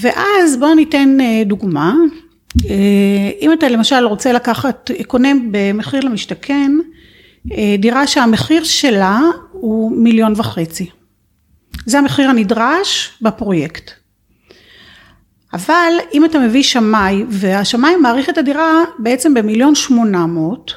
ואז 0.00 0.56
בואו 0.56 0.74
ניתן 0.74 1.20
אה, 1.20 1.42
דוגמה, 1.46 1.94
אה, 1.94 2.20
אם 3.40 3.52
אתה 3.52 3.68
למשל 3.68 4.04
רוצה 4.04 4.32
לקחת, 4.32 4.90
קונה 5.06 5.28
במחיר 5.50 6.00
למשתכן 6.00 6.72
אה, 7.52 7.76
דירה 7.78 8.06
שהמחיר 8.06 8.64
שלה 8.64 9.20
הוא 9.52 9.92
מיליון 9.92 10.32
וחצי. 10.36 10.90
זה 11.86 11.98
המחיר 11.98 12.30
הנדרש 12.30 13.18
בפרויקט. 13.22 13.90
אבל 15.52 15.92
אם 16.14 16.24
אתה 16.24 16.38
מביא 16.38 16.62
שמאי 16.62 17.24
והשמאי 17.28 17.96
מעריך 17.96 18.28
את 18.28 18.38
הדירה 18.38 18.84
בעצם 18.98 19.34
במיליון 19.34 19.74
שמונה 19.74 20.26
מאות, 20.26 20.74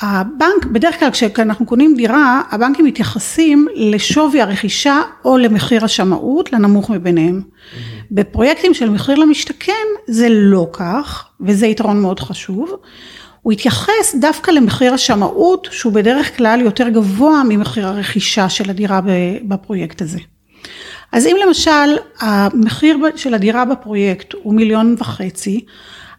הבנק, 0.00 0.64
בדרך 0.72 1.00
כלל 1.00 1.10
כשאנחנו 1.10 1.66
קונים 1.66 1.94
דירה, 1.96 2.42
הבנקים 2.50 2.84
מתייחסים 2.84 3.66
לשווי 3.74 4.40
הרכישה 4.40 5.02
או 5.24 5.38
למחיר 5.38 5.84
השמאות, 5.84 6.52
לנמוך 6.52 6.90
מביניהם. 6.90 7.42
בפרויקטים 8.10 8.74
של 8.74 8.90
מחיר 8.90 9.14
למשתכן 9.14 9.72
זה 10.06 10.26
לא 10.30 10.68
כך, 10.72 11.28
וזה 11.40 11.66
יתרון 11.66 12.00
מאוד 12.00 12.20
חשוב. 12.20 12.72
הוא 13.42 13.52
התייחס 13.52 14.14
דווקא 14.20 14.50
למחיר 14.50 14.94
השמאות 14.94 15.68
שהוא 15.70 15.92
בדרך 15.92 16.36
כלל 16.36 16.60
יותר 16.60 16.88
גבוה 16.88 17.42
ממחיר 17.48 17.86
הרכישה 17.86 18.48
של 18.48 18.70
הדירה 18.70 19.00
בפרויקט 19.48 20.02
הזה. 20.02 20.18
אז 21.12 21.26
אם 21.26 21.36
למשל 21.46 21.96
המחיר 22.20 22.98
של 23.16 23.34
הדירה 23.34 23.64
בפרויקט 23.64 24.34
הוא 24.42 24.54
מיליון 24.54 24.94
וחצי, 24.98 25.64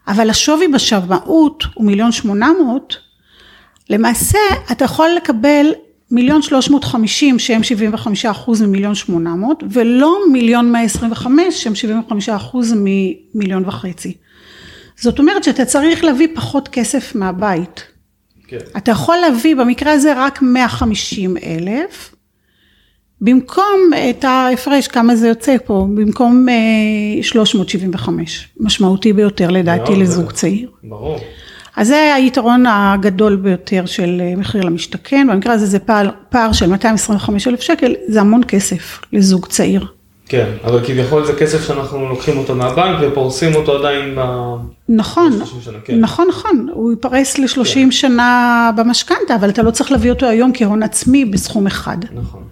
אבל 0.08 0.30
השווי 0.30 0.68
בשמאות 0.68 1.64
הוא 1.74 1.86
מיליון 1.86 2.12
שמונה 2.12 2.52
מאות, 2.62 3.07
למעשה 3.90 4.38
אתה 4.72 4.84
יכול 4.84 5.08
לקבל 5.16 5.66
מיליון 6.10 6.42
שלוש 6.42 6.70
מאות 6.70 6.84
חמישים 6.84 7.38
שהם 7.38 7.62
שבעים 7.62 7.94
וחמישה 7.94 8.30
אחוז 8.30 8.62
ממיליון 8.62 8.94
שמונה 8.94 9.34
מאות 9.34 9.62
ולא 9.70 10.18
מיליון 10.32 10.72
מאה 10.72 10.82
עשרים 10.82 11.12
וחמש 11.12 11.62
שהם 11.62 11.74
שבעים 11.74 12.02
וחמישה 12.06 12.36
אחוז 12.36 12.74
ממיליון 12.76 13.64
וחצי. 13.66 14.14
זאת 14.96 15.18
אומרת 15.18 15.44
שאתה 15.44 15.64
צריך 15.64 16.04
להביא 16.04 16.28
פחות 16.34 16.68
כסף 16.68 17.14
מהבית. 17.14 17.84
כן. 18.48 18.58
אתה 18.76 18.90
יכול 18.90 19.16
להביא 19.16 19.56
במקרה 19.56 19.92
הזה 19.92 20.12
רק 20.16 20.42
150 20.42 21.36
אלף, 21.36 22.14
במקום 23.20 23.90
את 24.10 24.24
ההפרש, 24.24 24.88
כמה 24.88 25.16
זה 25.16 25.28
יוצא 25.28 25.56
פה, 25.64 25.86
במקום 25.94 26.46
375, 27.22 28.40
אה, 28.40 28.64
משמעותי 28.66 29.12
ביותר 29.12 29.50
לדעתי 29.50 29.92
לא, 29.92 29.98
לזוג 29.98 30.32
צעיר. 30.32 30.70
ברור. 30.84 31.18
אז 31.78 31.88
זה 31.88 32.14
היתרון 32.14 32.64
הגדול 32.66 33.36
ביותר 33.36 33.86
של 33.86 34.22
אה, 34.24 34.36
מחיר 34.36 34.62
למשתכן, 34.62 35.26
במקרה 35.30 35.52
הזה 35.52 35.66
זה 35.66 35.78
פער, 35.78 36.08
פער 36.28 36.52
של 36.52 36.66
225 36.66 37.48
אלף 37.48 37.60
שקל, 37.60 37.94
זה 38.08 38.20
המון 38.20 38.40
כסף 38.48 39.00
לזוג 39.12 39.46
צעיר. 39.46 39.86
כן, 40.28 40.46
אבל 40.64 40.84
כביכול 40.84 41.24
זה 41.24 41.32
כסף 41.32 41.66
שאנחנו 41.66 42.08
לוקחים 42.08 42.38
אותו 42.38 42.54
מהבנק 42.54 42.98
ופורסים 43.00 43.54
אותו 43.54 43.78
עדיין 43.78 44.14
ב... 44.18 44.20
נכון, 44.88 45.32
שנה, 45.64 45.78
כן. 45.84 46.00
נכון, 46.00 46.28
נכון, 46.28 46.68
הוא 46.72 46.90
ייפרס 46.90 47.38
ל-30 47.38 47.74
כן. 47.74 47.90
שנה 47.90 48.70
במשכנתה, 48.76 49.34
אבל 49.34 49.48
אתה 49.48 49.62
לא 49.62 49.70
צריך 49.70 49.92
להביא 49.92 50.10
אותו 50.10 50.26
היום 50.26 50.50
כהון 50.54 50.82
עצמי 50.82 51.24
בסכום 51.24 51.66
אחד. 51.66 51.96
נכון. 52.12 52.42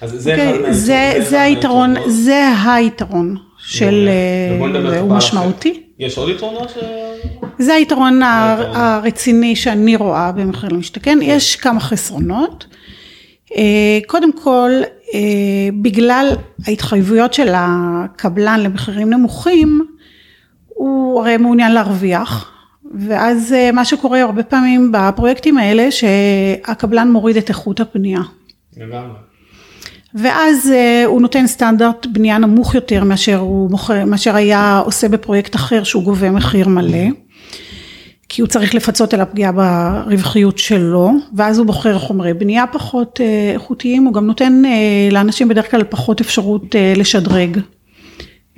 אז 0.00 0.10
זה, 0.10 0.34
okay, 0.34 0.62
זה, 0.62 0.72
זה, 0.72 1.24
זה 1.28 1.42
היתרון, 1.42 1.94
זה 2.08 2.48
היתרון 2.66 3.36
של, 3.58 4.08
אה, 4.08 5.00
הוא 5.00 5.16
משמעותי. 5.16 5.82
יש 5.98 6.18
עוד 6.18 6.28
יתרונות? 6.28 6.72
זה 7.58 7.74
היתרון 7.74 8.20
הרציני 8.22 9.56
שאני 9.56 9.96
רואה 9.96 10.32
במחיר 10.32 10.70
למשתכן, 10.70 11.18
כן. 11.20 11.22
יש 11.22 11.56
כמה 11.56 11.80
חסרונות. 11.80 12.66
אה, 13.56 13.98
קודם 14.06 14.32
כל, 14.32 14.70
אה, 15.14 15.20
בגלל 15.82 16.28
ההתחייבויות 16.66 17.34
של 17.34 17.52
הקבלן 17.56 18.60
למחירים 18.60 19.10
נמוכים, 19.10 19.86
הוא 20.68 21.20
הרי 21.20 21.36
מעוניין 21.36 21.72
להרוויח, 21.72 22.52
ואז 22.94 23.52
אה, 23.52 23.72
מה 23.72 23.84
שקורה 23.84 24.22
הרבה 24.22 24.42
פעמים 24.42 24.92
בפרויקטים 24.92 25.58
האלה, 25.58 25.90
שהקבלן 25.90 27.10
מוריד 27.10 27.36
את 27.36 27.48
איכות 27.48 27.80
הבנייה. 27.80 28.20
לגמרי. 28.76 29.31
ואז 30.14 30.72
הוא 31.06 31.20
נותן 31.20 31.46
סטנדרט 31.46 32.06
בנייה 32.12 32.38
נמוך 32.38 32.74
יותר 32.74 33.04
מאשר, 33.04 33.38
הוא 33.38 33.70
מוכר, 33.70 34.04
מאשר 34.04 34.36
היה 34.36 34.82
עושה 34.84 35.08
בפרויקט 35.08 35.54
אחר 35.54 35.84
שהוא 35.84 36.02
גובה 36.02 36.30
מחיר 36.30 36.68
מלא. 36.68 37.08
כי 38.32 38.40
הוא 38.40 38.48
צריך 38.48 38.74
לפצות 38.74 39.14
על 39.14 39.20
הפגיעה 39.20 39.52
ברווחיות 39.52 40.58
שלו, 40.58 41.10
ואז 41.36 41.58
הוא 41.58 41.66
בוחר 41.66 41.98
חומרי 41.98 42.34
בנייה 42.34 42.66
פחות 42.66 43.20
אה, 43.20 43.52
איכותיים, 43.54 44.04
הוא 44.04 44.14
גם 44.14 44.26
נותן 44.26 44.62
אה, 44.64 45.08
לאנשים 45.12 45.48
בדרך 45.48 45.70
כלל 45.70 45.84
פחות 45.84 46.20
אפשרות 46.20 46.76
אה, 46.76 46.92
לשדרג 46.96 47.58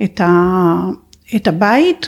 את, 0.03 0.21
ה, 0.21 0.75
את 1.35 1.47
הבית, 1.47 2.05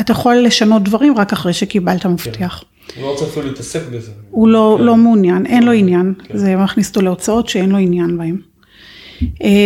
אתה 0.00 0.12
יכול 0.12 0.36
לשנות 0.36 0.82
דברים 0.82 1.18
רק 1.18 1.32
אחרי 1.32 1.52
שקיבלת 1.52 2.06
מפתח. 2.06 2.64
כן. 2.88 3.00
הוא 3.00 3.06
לא 3.06 3.12
רוצה 3.12 3.24
אפילו 3.24 3.46
להתעסק 3.46 3.80
בזה. 3.92 4.10
הוא 4.30 4.48
לא, 4.48 4.76
כן. 4.78 4.84
לא 4.84 4.96
מעוניין, 4.96 5.46
אין 5.46 5.62
לו 5.62 5.72
עניין, 5.72 6.14
כן. 6.24 6.38
זה 6.38 6.56
מכניס 6.56 6.88
אותו 6.88 7.02
להוצאות 7.02 7.48
שאין 7.48 7.70
לו 7.70 7.78
עניין 7.78 8.18
בהם. 8.18 8.47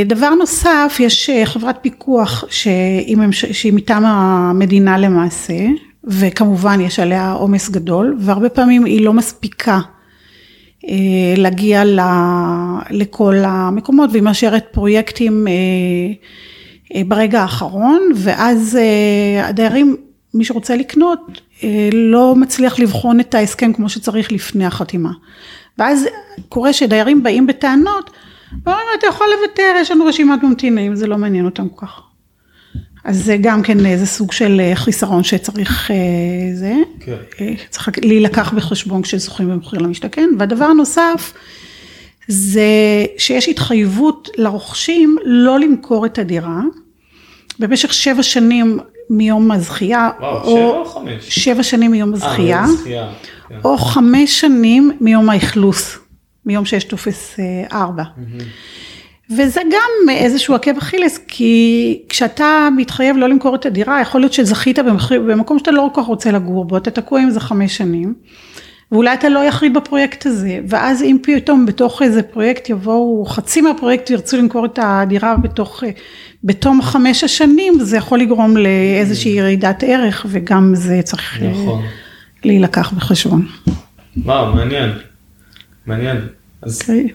דבר 0.07 0.35
נוסף, 0.35 0.97
יש 1.01 1.31
חברת 1.45 1.79
פיקוח 1.83 2.45
שהיא 2.51 3.73
מטעם 3.73 4.05
המדינה 4.05 4.99
למעשה, 4.99 5.67
וכמובן 6.05 6.81
יש 6.81 6.99
עליה 6.99 7.33
עומס 7.33 7.69
גדול, 7.69 8.17
והרבה 8.21 8.49
פעמים 8.49 8.85
היא 8.85 9.05
לא 9.05 9.13
מספיקה 9.13 9.81
אה, 10.89 11.35
להגיע 11.37 11.83
לכל 12.91 13.35
המקומות, 13.45 14.11
והיא 14.11 14.23
מאשרת 14.23 14.65
פרויקטים 14.71 15.49
אה, 15.49 15.53
אה, 16.95 17.03
ברגע 17.07 17.41
האחרון, 17.41 18.13
ואז 18.17 18.79
הדיירים, 19.43 19.97
מי 20.35 20.45
שרוצה 20.45 20.77
לקנות, 20.77 21.41
לא 21.93 22.35
מצליח 22.37 22.79
לבחון 22.79 23.21
את 23.21 23.35
ההסכם 23.35 23.73
כמו 23.73 23.89
שצריך 23.89 24.33
לפני 24.33 24.67
החתימה. 24.67 25.11
ואז 25.79 26.07
קורה 26.49 26.73
שדיירים 26.73 27.23
באים 27.23 27.47
בטענות, 27.47 28.11
ואומרים, 28.67 28.87
אתה 28.99 29.07
יכול 29.07 29.27
לוותר, 29.39 29.73
יש 29.81 29.91
לנו 29.91 30.05
רשימת 30.05 30.43
ממתינים, 30.43 30.95
זה 30.95 31.07
לא 31.07 31.19
מעניין 31.19 31.45
אותם 31.45 31.69
כל 31.69 31.87
כך. 31.87 32.03
אז 33.05 33.25
זה 33.25 33.37
גם 33.41 33.63
כן 33.63 33.87
איזה 33.87 34.07
סוג 34.07 34.33
של 34.33 34.61
אה, 34.61 34.77
חיסרון 34.77 35.25
שצריך 35.25 35.91
אה, 35.91 35.97
זה, 36.55 36.75
כן. 37.01 37.17
אה, 37.41 37.55
צריך 37.71 37.89
להילקח 38.03 38.55
בחשבון 38.55 39.03
כשזוכים 39.03 39.51
במחיר 39.51 39.79
למשתכן. 39.79 40.29
והדבר 40.39 40.65
הנוסף, 40.65 41.33
זה 42.29 42.63
שיש 43.19 43.49
התחייבות 43.49 44.29
לרוכשים 44.37 45.17
לא 45.25 45.61
למכור 45.61 46.07
את 46.07 46.19
הדירה 46.19 46.61
במשך 47.59 47.93
שבע 47.93 48.23
שנים 48.23 48.79
מיום 49.11 49.51
הזכייה, 49.51 50.11
וואו, 50.21 50.43
או 50.43 50.51
שבע 50.51 50.79
או 50.79 50.85
חמש? 50.85 51.45
שבע 51.45 51.63
שנים 51.63 51.91
מיום 51.91 52.15
הזכייה, 52.15 52.67
כן. 52.85 53.05
או 53.65 53.79
חמש 53.79 54.41
שנים 54.41 54.93
מיום 55.01 55.31
האכלוס, 55.31 55.99
מיום 56.47 56.65
שיש 56.65 56.85
טופס 56.85 57.37
ארבע. 57.73 58.03
Mm-hmm. 58.03 58.43
וזה 59.37 59.61
גם 59.73 60.11
איזשהו 60.15 60.55
עקב 60.55 60.77
אכילס, 60.79 61.19
כי 61.29 62.03
כשאתה 62.09 62.69
מתחייב 62.77 63.17
לא 63.17 63.29
למכור 63.29 63.55
את 63.55 63.67
הדירה, 63.67 64.01
יכול 64.01 64.21
להיות 64.21 64.33
שזכית 64.33 64.79
במחיר, 64.79 65.21
במקום 65.21 65.59
שאתה 65.59 65.71
לא 65.71 65.91
כל 65.93 66.03
כך 66.03 66.07
רוצה 66.07 66.31
לגור 66.31 66.65
בו, 66.65 66.77
אתה 66.77 66.91
תקוע 66.91 67.21
עם 67.21 67.31
זה 67.31 67.41
חמש 67.41 67.77
שנים, 67.77 68.15
ואולי 68.93 69.15
אתה 69.15 69.29
לא 69.29 69.45
יחיד 69.45 69.75
בפרויקט 69.75 70.27
הזה, 70.27 70.61
ואז 70.69 71.03
אם 71.03 71.17
פתאום 71.23 71.67
בתוך 71.67 72.03
איזה 72.03 72.23
פרויקט 72.23 72.69
יבואו, 72.69 73.25
חצי 73.25 73.61
מהפרויקט 73.61 74.11
ירצו 74.11 74.37
למכור 74.37 74.65
את 74.65 74.79
הדירה 74.83 75.37
בתוך, 75.37 75.85
בתום 76.45 76.83
חמש 76.83 77.25
השנים, 77.25 77.81
זה 77.81 77.97
יכול 77.97 78.19
לגרום 78.19 78.57
לאיזושהי 78.57 79.33
ירידת 79.33 79.85
ערך, 79.87 80.27
וגם 80.29 80.73
זה 80.75 81.01
צריך 81.05 81.43
נכון. 81.43 81.83
להילקח 82.45 82.93
בחשבון. 82.93 83.47
וואו, 84.17 84.55
מעניין, 84.55 84.91
מעניין. 85.87 86.29
אז... 86.63 86.81
Okay. 86.81 86.85
אוקיי. 86.85 87.09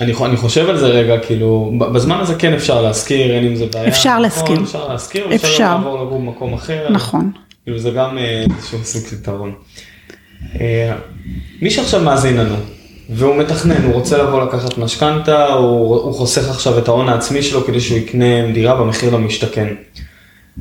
אני, 0.00 0.12
אני 0.24 0.36
חושב 0.36 0.68
על 0.68 0.78
זה 0.78 0.86
רגע, 0.86 1.18
כאילו, 1.26 1.72
בזמן 1.92 2.20
הזה 2.20 2.34
כן 2.34 2.52
אפשר 2.52 2.82
להשכיר, 2.82 3.34
אין 3.34 3.44
עם 3.44 3.56
זה 3.56 3.66
בעיה. 3.66 3.88
אפשר 3.88 4.10
נכון, 4.10 4.22
להשכיר. 4.22 4.62
אפשר 4.62 4.88
להשכיר, 4.88 5.34
אפשר. 5.34 5.74
לעבור 5.76 6.04
לגור 6.04 6.18
במקום 6.18 6.54
אחר. 6.54 6.88
נכון. 6.90 7.30
כאילו 7.64 7.78
זה 7.78 7.90
גם 7.90 8.18
אה, 8.18 8.44
איזשהו 8.56 8.78
סוג 8.84 9.02
של 9.10 9.16
יתרון. 9.16 9.54
אה, 10.60 10.94
מי 11.62 11.70
שעכשיו 11.70 12.00
מאזין 12.00 12.36
לנו, 12.36 12.54
והוא 13.10 13.36
מתכנן, 13.36 13.84
הוא 13.84 13.94
רוצה 13.94 14.18
לבוא 14.18 14.44
לקחת 14.44 14.78
משכנתה, 14.78 15.46
הוא, 15.46 15.96
הוא 15.96 16.14
חוסך 16.14 16.50
עכשיו 16.50 16.78
את 16.78 16.88
ההון 16.88 17.08
העצמי 17.08 17.42
שלו 17.42 17.64
כדי 17.64 17.80
שהוא 17.80 17.98
יקנה 17.98 18.52
דירה 18.52 18.74
במחיר 18.74 19.14
למשתכן. 19.14 19.74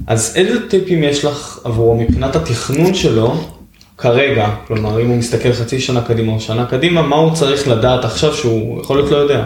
אז 0.08 0.34
איזה 0.36 0.70
טיפים 0.70 1.04
יש 1.04 1.26
לך 1.26 1.60
עבורו 1.64 1.98
מבחינת 1.98 2.36
התכנון 2.36 2.94
שלו 2.94 3.57
כרגע, 3.98 4.56
כלומר 4.68 5.02
אם 5.02 5.08
הוא 5.08 5.18
מסתכל 5.18 5.54
חצי 5.54 5.80
שנה 5.80 6.02
קדימה 6.02 6.32
או 6.32 6.40
שנה 6.40 6.66
קדימה, 6.66 7.02
מה 7.02 7.16
הוא 7.16 7.36
צריך 7.36 7.68
לדעת 7.68 8.06
עכשיו 8.06 8.34
שהוא 8.34 8.82
יכול 8.82 8.98
להיות 8.98 9.12
לא 9.12 9.18
יודע? 9.18 9.46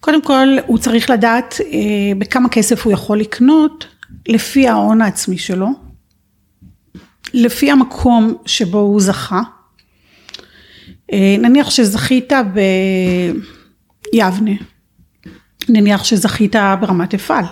קודם 0.00 0.22
כל 0.22 0.48
הוא 0.66 0.78
צריך 0.78 1.10
לדעת 1.10 1.60
אה, 1.72 2.12
בכמה 2.18 2.48
כסף 2.48 2.84
הוא 2.84 2.92
יכול 2.92 3.20
לקנות 3.20 3.86
לפי 4.28 4.68
ההון 4.68 5.00
העצמי 5.00 5.38
שלו, 5.38 5.68
לפי 7.34 7.70
המקום 7.70 8.34
שבו 8.46 8.78
הוא 8.78 9.00
זכה. 9.00 9.40
אה, 11.12 11.36
נניח 11.38 11.70
שזכית 11.70 12.32
ביבנה, 14.12 14.50
נניח 15.68 16.04
שזכית 16.04 16.56
ברמת 16.80 17.14
אפעל, 17.14 17.44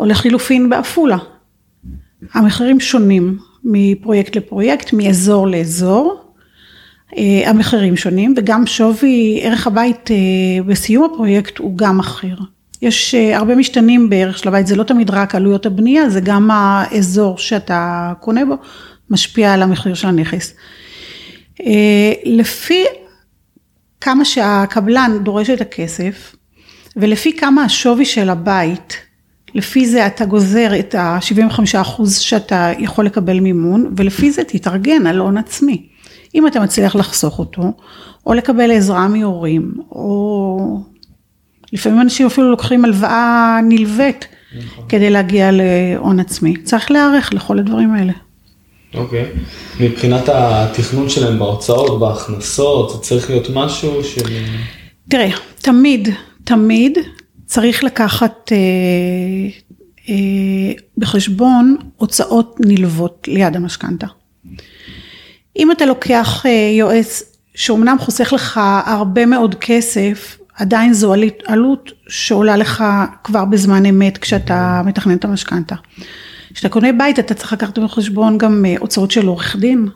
או 0.00 0.06
לחילופין 0.06 0.70
בעפולה. 0.70 1.18
המחירים 2.34 2.80
שונים 2.80 3.38
מפרויקט 3.66 4.36
לפרויקט, 4.36 4.92
מאזור 4.92 5.46
לאזור. 5.46 6.22
אה, 7.18 7.50
המחירים 7.50 7.96
שונים 7.96 8.34
וגם 8.36 8.66
שווי 8.66 9.40
ערך 9.42 9.66
הבית 9.66 10.10
אה, 10.10 10.16
בסיום 10.66 11.10
הפרויקט 11.12 11.58
הוא 11.58 11.76
גם 11.78 11.98
אחר. 12.00 12.34
יש 12.82 13.14
הרבה 13.14 13.54
משתנים 13.54 14.10
בערך 14.10 14.38
של 14.38 14.48
הבית, 14.48 14.66
זה 14.66 14.76
לא 14.76 14.82
תמיד 14.82 15.10
רק 15.10 15.34
עלויות 15.34 15.66
הבנייה, 15.66 16.08
זה 16.08 16.20
גם 16.20 16.50
האזור 16.52 17.38
שאתה 17.38 18.12
קונה 18.20 18.44
בו, 18.44 18.54
משפיע 19.10 19.52
על 19.52 19.62
המחיר 19.62 19.94
של 19.94 20.08
הנכס. 20.08 20.54
אה, 21.60 22.12
לפי 22.24 22.84
כמה 24.00 24.24
שהקבלן 24.24 25.18
דורש 25.22 25.50
את 25.50 25.60
הכסף, 25.60 26.36
ולפי 26.96 27.36
כמה 27.36 27.64
השווי 27.64 28.04
של 28.04 28.30
הבית, 28.30 28.96
לפי 29.56 29.86
זה 29.86 30.06
אתה 30.06 30.24
גוזר 30.24 30.78
את 30.78 30.94
ה-75% 30.94 32.06
שאתה 32.08 32.72
יכול 32.78 33.06
לקבל 33.06 33.40
מימון, 33.40 33.94
ולפי 33.96 34.30
זה 34.30 34.44
תתארגן 34.44 35.06
על 35.06 35.18
הון 35.18 35.38
עצמי. 35.38 35.86
אם 36.34 36.46
אתה 36.46 36.60
מצליח 36.60 36.96
לחסוך 36.96 37.38
אותו, 37.38 37.72
או 38.26 38.34
לקבל 38.34 38.70
עזרה 38.70 39.08
מהורים, 39.08 39.72
או 39.90 40.80
לפעמים 41.72 42.00
אנשים 42.00 42.26
אפילו 42.26 42.50
לוקחים 42.50 42.84
הלוואה 42.84 43.60
נלווית 43.68 44.28
נכון. 44.58 44.84
כדי 44.88 45.10
להגיע 45.10 45.50
להון 45.52 46.20
עצמי. 46.20 46.56
צריך 46.62 46.90
להיערך 46.90 47.34
לכל 47.34 47.58
הדברים 47.58 47.94
האלה. 47.94 48.12
אוקיי. 48.94 49.24
Okay. 49.24 49.82
מבחינת 49.82 50.28
התכנון 50.28 51.08
שלהם 51.08 51.38
בהוצאות, 51.38 52.00
בהכנסות, 52.00 52.90
זה 52.90 52.98
צריך 52.98 53.30
להיות 53.30 53.46
משהו 53.54 54.04
ש... 54.04 54.18
תראה, 55.08 55.30
תמיד, 55.60 56.08
תמיד 56.44 56.98
צריך 57.46 57.84
לקחת 57.84 58.52
אה, 58.52 58.56
אה, 60.08 60.72
בחשבון 60.98 61.76
הוצאות 61.96 62.56
נלוות 62.66 63.28
ליד 63.30 63.56
המשכנתה. 63.56 64.06
אם 65.56 65.72
אתה 65.72 65.86
לוקח 65.86 66.46
אה, 66.46 66.70
יועץ 66.78 67.22
שאומנם 67.54 67.96
חוסך 68.00 68.32
לך 68.32 68.60
הרבה 68.86 69.26
מאוד 69.26 69.54
כסף, 69.60 70.38
עדיין 70.54 70.92
זו 70.92 71.14
עלות 71.46 71.92
שעולה 72.08 72.56
לך 72.56 72.84
כבר 73.24 73.44
בזמן 73.44 73.86
אמת 73.86 74.18
כשאתה 74.18 74.82
מתכנן 74.84 75.16
את 75.16 75.24
המשכנתה. 75.24 75.74
כשאתה 76.54 76.68
קונה 76.68 76.92
בית 76.92 77.18
אתה 77.18 77.34
צריך 77.34 77.52
לקחת 77.52 77.78
בחשבון 77.78 78.38
גם 78.38 78.64
אה, 78.64 78.74
הוצאות 78.78 79.10
של 79.10 79.26
עורך 79.26 79.56
דין. 79.56 79.88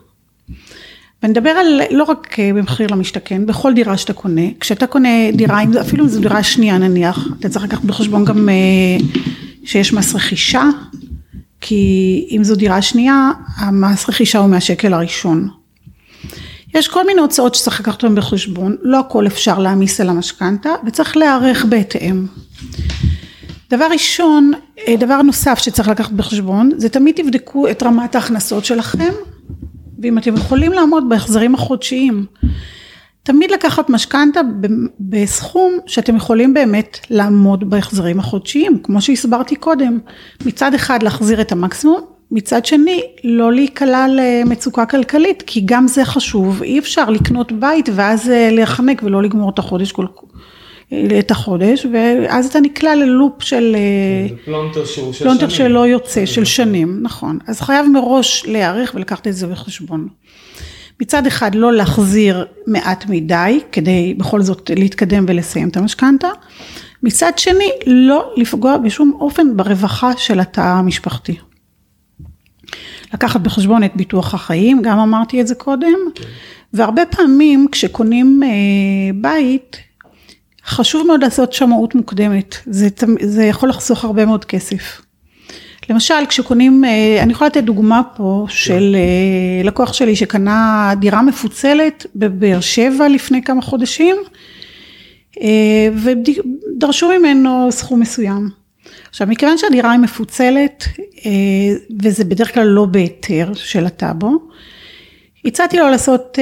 ונדבר 1.23 1.49
על 1.49 1.81
לא 1.91 2.03
רק 2.03 2.39
אה, 2.39 2.51
במחיר 2.53 2.87
למשתכן, 2.91 3.45
בכל 3.45 3.73
דירה 3.73 3.97
שאתה 3.97 4.13
קונה, 4.13 4.41
כשאתה 4.59 4.87
קונה 4.87 5.31
דירה, 5.33 5.59
אפילו 5.81 6.03
אם 6.03 6.09
זו 6.09 6.21
דירה 6.21 6.43
שנייה 6.43 6.77
נניח, 6.77 7.27
אתה 7.39 7.49
צריך 7.49 7.65
לקחת 7.65 7.83
בחשבון 7.83 8.25
גם 8.25 8.49
אה, 8.49 8.53
שיש 9.63 9.93
מס 9.93 10.15
רכישה, 10.15 10.63
כי 11.61 12.27
אם 12.31 12.43
זו 12.43 12.55
דירה 12.55 12.81
שנייה, 12.81 13.31
המס 13.57 14.09
רכישה 14.09 14.39
הוא 14.39 14.49
מהשקל 14.49 14.93
הראשון. 14.93 15.49
יש 16.73 16.87
כל 16.87 17.05
מיני 17.05 17.21
הוצאות 17.21 17.55
שצריך 17.55 17.79
לקחת 17.79 18.03
אותן 18.03 18.15
בחשבון, 18.15 18.75
לא 18.81 18.99
הכל 18.99 19.27
אפשר 19.27 19.59
להעמיס 19.59 20.01
על 20.01 20.09
המשכנתה, 20.09 20.69
וצריך 20.85 21.17
להיערך 21.17 21.65
בהתאם. 21.65 22.25
דבר 23.69 23.87
ראשון, 23.91 24.51
אה, 24.87 24.95
דבר 24.99 25.21
נוסף 25.21 25.59
שצריך 25.59 25.89
לקחת 25.89 26.11
בחשבון, 26.11 26.71
זה 26.77 26.89
תמיד 26.89 27.15
תבדקו 27.15 27.67
את 27.67 27.83
רמת 27.83 28.15
ההכנסות 28.15 28.65
שלכם, 28.65 29.13
ואם 30.01 30.17
אתם 30.17 30.35
יכולים 30.35 30.71
לעמוד 30.71 31.09
בהחזרים 31.09 31.55
החודשיים. 31.55 32.25
תמיד 33.23 33.51
לקחת 33.51 33.89
משכנתה 33.89 34.41
בסכום 34.99 35.77
שאתם 35.87 36.15
יכולים 36.15 36.53
באמת 36.53 36.99
לעמוד 37.09 37.69
בהחזרים 37.69 38.19
החודשיים, 38.19 38.79
כמו 38.83 39.01
שהסברתי 39.01 39.55
קודם. 39.55 39.99
מצד 40.45 40.73
אחד 40.73 41.03
להחזיר 41.03 41.41
את 41.41 41.51
המקסימום, 41.51 42.01
מצד 42.31 42.65
שני 42.65 43.01
לא 43.23 43.53
להיקלע 43.53 44.05
למצוקה 44.09 44.85
כלכלית, 44.85 45.43
כי 45.47 45.61
גם 45.65 45.87
זה 45.87 46.05
חשוב, 46.05 46.63
אי 46.63 46.79
אפשר 46.79 47.09
לקנות 47.09 47.51
בית 47.51 47.89
ואז 47.95 48.29
אה, 48.29 48.49
להחנק 48.51 49.01
ולא 49.03 49.23
לגמור 49.23 49.49
את 49.49 49.59
החודש 49.59 49.91
כל, 49.91 50.05
את 51.19 51.31
החודש, 51.31 51.85
ואז 51.93 52.45
אתה 52.45 52.59
נקלע 52.59 52.95
ללופ 52.95 53.43
של... 53.43 53.75
כן, 54.29 54.35
פלונטר 54.45 54.85
שהוא 54.85 55.13
של 55.13 55.23
פלונטר 55.23 55.49
שנים. 55.49 55.69
שלא 55.69 55.87
יוצא, 55.87 56.25
של 56.25 56.45
שנים, 56.45 56.99
נכון. 57.01 57.39
אז 57.47 57.61
חייב 57.61 57.85
מראש 57.87 58.45
להיערך 58.47 58.91
ולקחת 58.95 59.27
את 59.27 59.33
זה 59.33 59.47
בחשבון. 59.47 60.07
מצד 61.01 61.27
אחד 61.27 61.55
לא 61.55 61.73
להחזיר 61.73 62.45
מעט 62.67 63.05
מדי, 63.09 63.59
כדי 63.71 64.13
בכל 64.17 64.41
זאת 64.41 64.71
להתקדם 64.75 65.25
ולסיים 65.27 65.69
את 65.69 65.77
המשכנתה. 65.77 66.27
מצד 67.03 67.31
שני, 67.37 67.69
לא 67.87 68.33
לפגוע 68.37 68.77
בשום 68.77 69.17
אופן 69.19 69.57
ברווחה 69.57 70.11
של 70.17 70.39
התא 70.39 70.61
המשפחתי. 70.61 71.35
לקחת 73.13 73.41
בחשבון 73.41 73.83
את 73.83 73.95
ביטוח 73.95 74.33
החיים, 74.33 74.81
גם 74.81 74.99
אמרתי 74.99 75.41
את 75.41 75.47
זה 75.47 75.55
קודם, 75.55 75.97
כן. 76.15 76.23
והרבה 76.73 77.05
פעמים 77.05 77.67
כשקונים 77.71 78.43
אה, 78.43 78.49
בית, 79.15 79.77
חשוב 80.65 81.07
מאוד 81.07 81.23
לעשות 81.23 81.53
שמאות 81.53 81.95
מוקדמת, 81.95 82.55
זה, 82.65 82.87
זה 83.21 83.43
יכול 83.43 83.69
לחסוך 83.69 84.03
הרבה 84.03 84.25
מאוד 84.25 84.45
כסף. 84.45 85.01
למשל 85.89 86.25
כשקונים, 86.29 86.85
אה, 86.85 87.23
אני 87.23 87.31
יכולה 87.31 87.47
לתת 87.47 87.63
דוגמה 87.63 88.01
פה 88.15 88.45
של 88.49 88.95
אה, 88.95 89.63
לקוח 89.63 89.93
שלי 89.93 90.15
שקנה 90.15 90.93
דירה 90.99 91.21
מפוצלת 91.21 92.05
בבאר 92.15 92.59
שבע 92.59 93.07
לפני 93.07 93.43
כמה 93.43 93.61
חודשים 93.61 94.15
אה, 95.41 95.89
ודרשו 95.95 97.09
ממנו 97.19 97.67
סכום 97.71 97.99
מסוים. 97.99 98.49
עכשיו 99.09 99.27
מכיוון 99.27 99.57
שהדירה 99.57 99.91
היא 99.91 99.99
מפוצלת 99.99 100.85
וזה 102.01 102.23
בדרך 102.23 102.53
כלל 102.53 102.67
לא 102.67 102.85
בהיתר 102.85 103.51
של 103.53 103.85
הטאבו, 103.85 104.39
הצעתי 105.45 105.77
לו 105.77 105.89
לעשות 105.89 106.37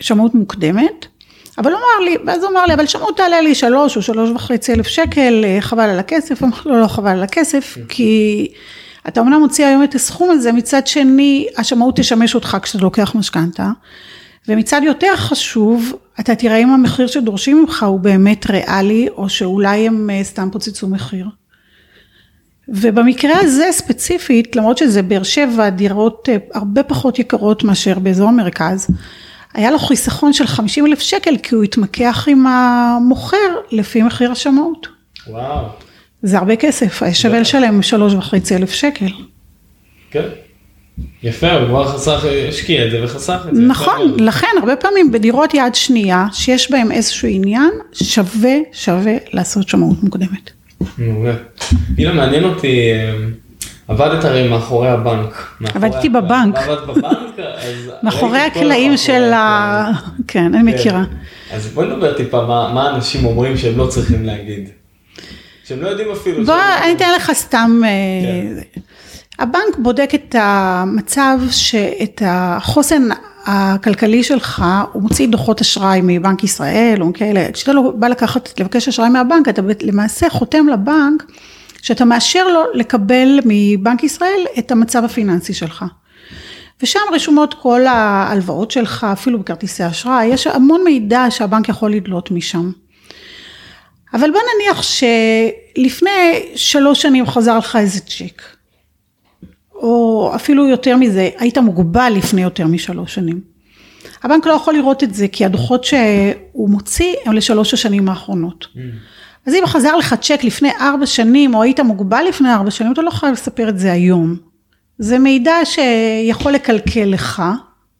שמאות 0.00 0.34
מוקדמת 0.34 1.06
אבל 1.62 1.72
הוא 1.72 1.78
אמר 1.78 2.04
לי, 2.04 2.16
ואז 2.26 2.42
הוא 2.42 2.50
אמר 2.50 2.66
לי, 2.66 2.74
אבל 2.74 2.86
שמעו 2.86 3.12
תעלה 3.12 3.40
לי 3.40 3.54
שלוש 3.54 3.96
או 3.96 4.02
שלוש 4.02 4.30
וחצי 4.30 4.72
אלף 4.72 4.86
שקל, 4.86 5.44
אה, 5.44 5.60
חבל 5.60 5.90
על 5.90 5.98
הכסף, 5.98 6.42
אמרתי 6.42 6.68
לו, 6.68 6.74
לא, 6.74 6.80
לא 6.80 6.86
חבל 6.86 7.10
על 7.10 7.22
הכסף, 7.22 7.74
כן. 7.74 7.84
כי 7.88 8.48
אתה 9.08 9.20
אומנם 9.20 9.40
מוציא 9.40 9.66
היום 9.66 9.84
את 9.84 9.94
הסכום 9.94 10.30
הזה, 10.30 10.52
מצד 10.52 10.86
שני, 10.86 11.46
השמאות 11.56 11.96
תשמש 11.96 12.34
אותך 12.34 12.56
כשאתה 12.62 12.84
לוקח 12.84 13.14
משכנתה, 13.14 13.70
ומצד 14.48 14.80
יותר 14.84 15.16
חשוב, 15.16 15.92
אתה 16.20 16.34
תראה 16.34 16.56
אם 16.56 16.70
המחיר 16.70 17.06
שדורשים 17.06 17.60
ממך 17.60 17.82
הוא 17.82 18.00
באמת 18.00 18.50
ריאלי, 18.50 19.08
או 19.16 19.28
שאולי 19.28 19.86
הם 19.86 20.10
אה, 20.10 20.24
סתם 20.24 20.48
פוצצו 20.52 20.88
מחיר. 20.88 21.26
ובמקרה 22.68 23.40
הזה 23.40 23.68
ספציפית, 23.70 24.56
למרות 24.56 24.78
שזה 24.78 25.02
באר 25.02 25.22
שבע, 25.22 25.70
דירות 25.70 26.28
אה, 26.28 26.36
הרבה 26.54 26.82
פחות 26.82 27.18
יקרות 27.18 27.64
מאשר 27.64 27.98
באזור 27.98 28.28
המרכז, 28.28 28.88
היה 29.54 29.70
לו 29.70 29.78
חיסכון 29.78 30.32
של 30.32 30.46
50 30.46 30.86
אלף 30.86 31.00
שקל 31.00 31.36
כי 31.42 31.54
הוא 31.54 31.64
התמקח 31.64 32.28
עם 32.30 32.46
המוכר 32.46 33.36
לפי 33.70 34.02
מחיר 34.02 34.32
השמאות. 34.32 34.86
וואו. 35.26 35.66
זה 36.22 36.38
הרבה 36.38 36.56
כסף, 36.56 37.02
היה 37.02 37.14
שווה 37.14 37.40
לשלם 37.40 37.82
שלוש 37.82 38.14
וחצי 38.14 38.56
אלף 38.56 38.70
שקל. 38.70 39.06
כן. 40.10 40.28
יפה, 41.22 41.52
הוא 41.52 41.68
כבר 41.68 41.88
חסך, 41.88 42.24
השקיע 42.48 42.86
את 42.86 42.90
זה 42.90 43.04
וחסך 43.04 43.46
את 43.48 43.56
זה. 43.56 43.62
נכון, 43.62 44.16
לכן 44.18 44.46
הרבה 44.60 44.76
פעמים 44.76 45.12
בדירות 45.12 45.54
יד 45.54 45.74
שנייה, 45.74 46.26
שיש 46.32 46.70
בהם 46.70 46.92
איזשהו 46.92 47.28
עניין, 47.28 47.70
שווה, 47.92 48.54
שווה 48.72 49.12
לעשות 49.32 49.68
שמאות 49.68 50.02
מוקדמת. 50.02 50.50
מעולה. 50.98 51.34
אילן, 51.98 52.16
מעניין 52.16 52.44
אותי, 52.44 52.92
אה, 52.92 53.14
עבדת 53.88 54.24
הרי 54.24 54.48
מאחורי 54.48 54.88
הבנק. 54.88 55.46
עבדתי 55.74 56.08
בבנק. 56.08 56.56
עבדת 56.56 56.86
בבנק, 56.86 57.38
אז... 57.38 57.90
מאחורי 58.02 58.38
הקלעים 58.38 58.96
של 58.96 59.32
ה... 59.32 59.90
כן, 60.28 60.54
אני 60.54 60.72
מכירה. 60.72 61.04
אז 61.52 61.66
בואי 61.66 61.86
נדבר 61.86 62.12
טיפה 62.16 62.46
מה 62.46 62.94
אנשים 62.94 63.24
אומרים 63.24 63.56
שהם 63.56 63.78
לא 63.78 63.86
צריכים 63.86 64.24
להגיד. 64.24 64.68
שהם 65.64 65.82
לא 65.82 65.88
יודעים 65.88 66.12
אפילו. 66.12 66.44
בוא, 66.44 66.54
אני 66.84 66.92
אתן 66.92 67.14
לך 67.16 67.32
סתם... 67.32 67.80
כן. 68.22 68.82
הבנק 69.38 69.76
בודק 69.78 70.10
את 70.14 70.34
המצב, 70.38 71.38
את 72.02 72.22
החוסן 72.26 73.02
הכלכלי 73.46 74.22
שלך, 74.22 74.64
הוא 74.92 75.02
מוציא 75.02 75.28
דוחות 75.28 75.60
אשראי 75.60 76.00
מבנק 76.02 76.44
ישראל, 76.44 76.98
או 77.00 77.12
כאלה, 77.14 77.52
כשאתה 77.52 77.72
לא 77.72 77.92
בא 77.96 78.08
לקחת, 78.08 78.60
לבקש 78.60 78.88
אשראי 78.88 79.08
מהבנק, 79.08 79.48
אתה 79.48 79.62
למעשה 79.82 80.30
חותם 80.30 80.68
לבנק, 80.68 81.24
שאתה 81.82 82.04
מאשר 82.04 82.48
לו 82.48 82.60
לקבל 82.74 83.38
מבנק 83.44 84.04
ישראל 84.04 84.44
את 84.58 84.70
המצב 84.70 85.04
הפיננסי 85.04 85.54
שלך. 85.54 85.84
ושם 86.82 87.00
רשומות 87.12 87.54
כל 87.54 87.86
ההלוואות 87.86 88.70
שלך, 88.70 89.06
אפילו 89.12 89.38
בכרטיסי 89.38 89.86
אשראי, 89.86 90.26
יש 90.26 90.46
המון 90.46 90.84
מידע 90.84 91.26
שהבנק 91.30 91.68
יכול 91.68 91.92
לדלות 91.92 92.30
משם. 92.30 92.70
אבל 94.14 94.30
בוא 94.30 94.40
נניח 94.54 94.82
שלפני 94.82 96.42
שלוש 96.54 97.02
שנים 97.02 97.26
חזר 97.26 97.58
לך 97.58 97.76
איזה 97.76 98.00
צ'ק. 98.00 98.42
או 99.74 100.32
אפילו 100.34 100.68
יותר 100.68 100.96
מזה, 100.96 101.30
היית 101.38 101.58
מוגבל 101.58 102.12
לפני 102.16 102.42
יותר 102.42 102.66
משלוש 102.66 103.14
שנים. 103.14 103.40
הבנק 104.22 104.46
לא 104.46 104.52
יכול 104.52 104.74
לראות 104.74 105.02
את 105.02 105.14
זה, 105.14 105.28
כי 105.28 105.44
הדוחות 105.44 105.84
שהוא 105.84 106.70
מוציא 106.70 107.14
הם 107.24 107.32
לשלוש 107.32 107.74
השנים 107.74 108.08
האחרונות. 108.08 108.66
Mm. 108.74 108.78
אז 109.46 109.54
אם 109.54 109.62
חזר 109.66 109.96
לך 109.96 110.14
צ'ק 110.14 110.40
לפני 110.44 110.70
ארבע 110.80 111.06
שנים, 111.06 111.54
או 111.54 111.62
היית 111.62 111.80
מוגבל 111.80 112.24
לפני 112.28 112.52
ארבע 112.52 112.70
שנים, 112.70 112.92
אתה 112.92 113.02
לא 113.02 113.10
חייב 113.10 113.32
לספר 113.32 113.68
את 113.68 113.78
זה 113.78 113.92
היום. 113.92 114.36
זה 114.98 115.18
מידע 115.18 115.54
שיכול 115.64 116.52
לקלקל 116.52 117.04
לך 117.04 117.42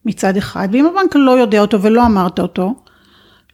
מצד 0.04 0.36
אחד, 0.36 0.68
ואם 0.72 0.86
הבנק 0.86 1.16
לא 1.16 1.30
יודע 1.30 1.60
אותו 1.60 1.82
ולא 1.82 2.06
אמרת 2.06 2.38
אותו, 2.38 2.74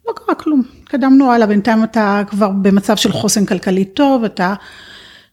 לא 0.09 0.13
קרה 0.13 0.35
כלום. 0.35 0.63
התקדמנו 0.83 1.33
הלאה, 1.33 1.47
בינתיים 1.47 1.85
אתה 1.85 2.23
כבר 2.27 2.49
במצב 2.49 2.97
של 2.97 3.13
חוסן 3.13 3.47
כלכלי 3.47 3.85
טוב, 3.85 4.25
אתה 4.25 4.55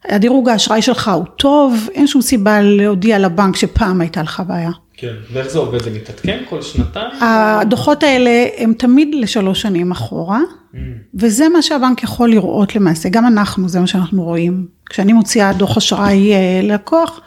הדירוג 0.04 0.48
האשראי 0.48 0.82
שלך 0.82 1.08
הוא 1.08 1.24
טוב, 1.24 1.88
אין 1.92 2.06
שום 2.06 2.22
סיבה 2.22 2.60
להודיע 2.62 3.18
לבנק 3.18 3.56
שפעם 3.56 4.00
הייתה 4.00 4.22
לך 4.22 4.42
בעיה. 4.46 4.70
כן, 4.96 5.14
ואיך 5.32 5.48
זה 5.48 5.58
עובד? 5.58 5.82
זה 5.82 5.90
מתעדכן 5.90 6.42
כל 6.48 6.62
שנתיים? 6.62 7.10
הדוחות 7.20 8.02
האלה 8.02 8.46
הם 8.56 8.72
תמיד 8.72 9.14
לשלוש 9.14 9.62
שנים 9.62 9.90
אחורה, 9.92 10.40
mm. 10.40 10.76
וזה 11.14 11.48
מה 11.48 11.62
שהבנק 11.62 12.02
יכול 12.02 12.30
לראות 12.30 12.76
למעשה, 12.76 13.08
גם 13.08 13.26
אנחנו, 13.26 13.68
זה 13.68 13.80
מה 13.80 13.86
שאנחנו 13.86 14.22
רואים. 14.22 14.66
כשאני 14.90 15.12
מוציאה 15.12 15.52
דוח 15.52 15.76
אשראי 15.76 16.32
אה, 16.32 16.60
לקוח, 16.62 17.20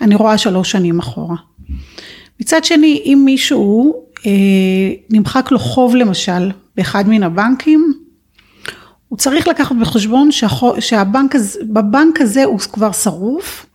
אני 0.00 0.14
רואה 0.14 0.38
שלוש 0.38 0.70
שנים 0.70 0.98
אחורה. 0.98 1.36
מצד 2.40 2.64
שני, 2.64 3.02
אם 3.04 3.22
מישהו 3.24 3.94
אה, 4.26 4.30
נמחק 5.10 5.50
לו 5.50 5.58
חוב 5.58 5.96
למשל 5.96 6.50
באחד 6.76 7.08
מן 7.08 7.22
הבנקים, 7.22 7.92
הוא 9.08 9.18
צריך 9.18 9.48
לקחת 9.48 9.76
בחשבון 9.80 10.28
שהבנק 10.80 11.34
הזה, 11.34 11.60
בבנק 11.62 12.20
הזה 12.20 12.44
הוא 12.44 12.58
כבר 12.58 12.92
שרוף, 12.92 13.65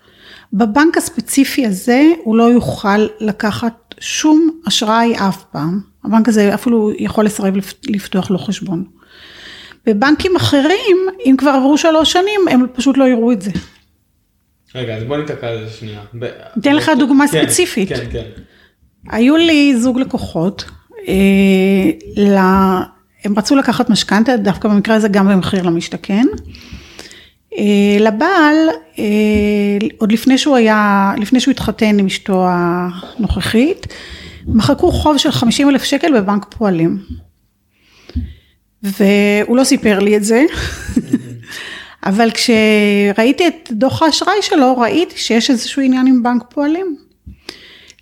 בבנק 0.53 0.97
הספציפי 0.97 1.65
הזה 1.65 2.03
הוא 2.23 2.35
לא 2.35 2.43
יוכל 2.43 3.07
לקחת 3.19 3.95
שום 3.99 4.49
אשראי 4.67 5.15
אף 5.15 5.43
פעם, 5.51 5.79
הבנק 6.03 6.29
הזה 6.29 6.53
אפילו 6.53 6.91
יכול 6.99 7.25
לסרב 7.25 7.53
לפתוח 7.87 8.31
לו 8.31 8.37
חשבון. 8.37 8.83
בבנקים 9.85 10.35
אחרים, 10.35 10.97
אם 11.25 11.35
כבר 11.37 11.49
עברו 11.49 11.77
שלוש 11.77 12.11
שנים, 12.11 12.41
הם 12.51 12.65
פשוט 12.73 12.97
לא 12.97 13.07
יראו 13.07 13.31
את 13.31 13.41
זה. 13.41 13.51
רגע, 14.75 14.97
אז 14.97 15.03
בוא 15.03 15.17
ניתקע 15.17 15.47
על 15.47 15.65
זה 15.65 15.73
שנייה. 15.73 16.01
אתן 16.59 16.75
לך 16.75 16.91
דוגמה 16.99 17.27
כן, 17.27 17.45
ספציפית. 17.45 17.89
כן, 17.89 18.05
כן. 18.11 18.23
היו 19.09 19.37
לי 19.37 19.75
זוג 19.77 19.99
לקוחות, 19.99 20.65
אה, 21.07 22.81
הם 23.23 23.37
רצו 23.37 23.55
לקחת 23.55 23.89
משכנתה, 23.89 24.37
דווקא 24.37 24.69
במקרה 24.69 24.95
הזה 24.95 25.07
גם 25.07 25.27
במחיר 25.27 25.63
למשתכן. 25.63 26.25
אה, 27.57 27.97
לבעל, 27.99 28.69
אה, 28.99 29.03
עוד 29.97 30.11
לפני 30.11 30.37
שהוא 30.37 30.55
היה, 30.55 31.11
לפני 31.17 31.39
שהוא 31.39 31.51
התחתן 31.51 31.99
עם 31.99 32.05
אשתו 32.05 32.45
הנוכחית, 32.49 33.87
מחקו 34.47 34.91
חוב 34.91 35.17
של 35.17 35.31
50 35.31 35.69
אלף 35.69 35.83
שקל 35.83 36.19
בבנק 36.19 36.45
פועלים. 36.49 36.97
והוא 38.83 39.57
לא 39.57 39.63
סיפר 39.63 39.99
לי 39.99 40.17
את 40.17 40.23
זה, 40.23 40.45
אבל 42.05 42.29
כשראיתי 42.31 43.47
את 43.47 43.69
דוח 43.71 44.01
האשראי 44.01 44.41
שלו, 44.41 44.77
ראיתי 44.77 45.17
שיש 45.17 45.49
איזשהו 45.49 45.81
עניין 45.81 46.07
עם 46.07 46.23
בנק 46.23 46.43
פועלים. 46.49 46.95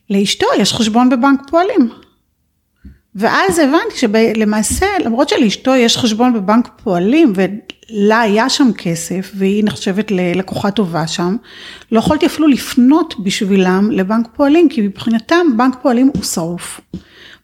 לאשתו 0.10 0.48
יש 0.60 0.74
חשבון 0.74 1.10
בבנק 1.10 1.40
פועלים. 1.50 1.90
ואז 3.20 3.60
הבנתי 3.60 3.96
שלמעשה, 3.96 4.86
למרות 5.06 5.30
שלאשתו 5.30 5.76
יש 5.76 5.98
חשבון 5.98 6.34
בבנק 6.34 6.70
פועלים, 6.84 7.34
ולה 7.36 8.22
היה 8.22 8.50
שם 8.50 8.72
כסף, 8.78 9.32
והיא 9.36 9.64
נחשבת 9.64 10.12
ללקוחה 10.12 10.72
טובה 10.72 11.08
שם, 11.08 11.36
לא 11.92 12.00
יכולתי 12.00 12.26
אפילו 12.26 12.48
לפנות 12.48 13.24
בשבילם 13.24 13.92
לבנק 13.92 14.28
פועלים, 14.36 14.70
כי 14.70 14.82
מבחינתם 14.82 15.58
בנק 15.58 15.76
פועלים 15.82 16.12
הוא 16.16 16.24
שרוף. 16.24 16.82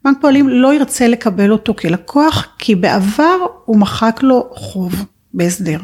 בנק 0.06 0.18
פועלים 0.22 0.50
לא 0.50 0.74
ירצה 0.74 1.08
לקבל 1.08 1.52
אותו 1.52 1.74
כלקוח, 1.74 2.48
כי 2.60 2.76
בעבר 2.76 3.38
הוא 3.66 3.78
מחק 3.78 4.20
לו 4.24 4.50
חוב 4.56 5.06
בהסדר. 5.34 5.80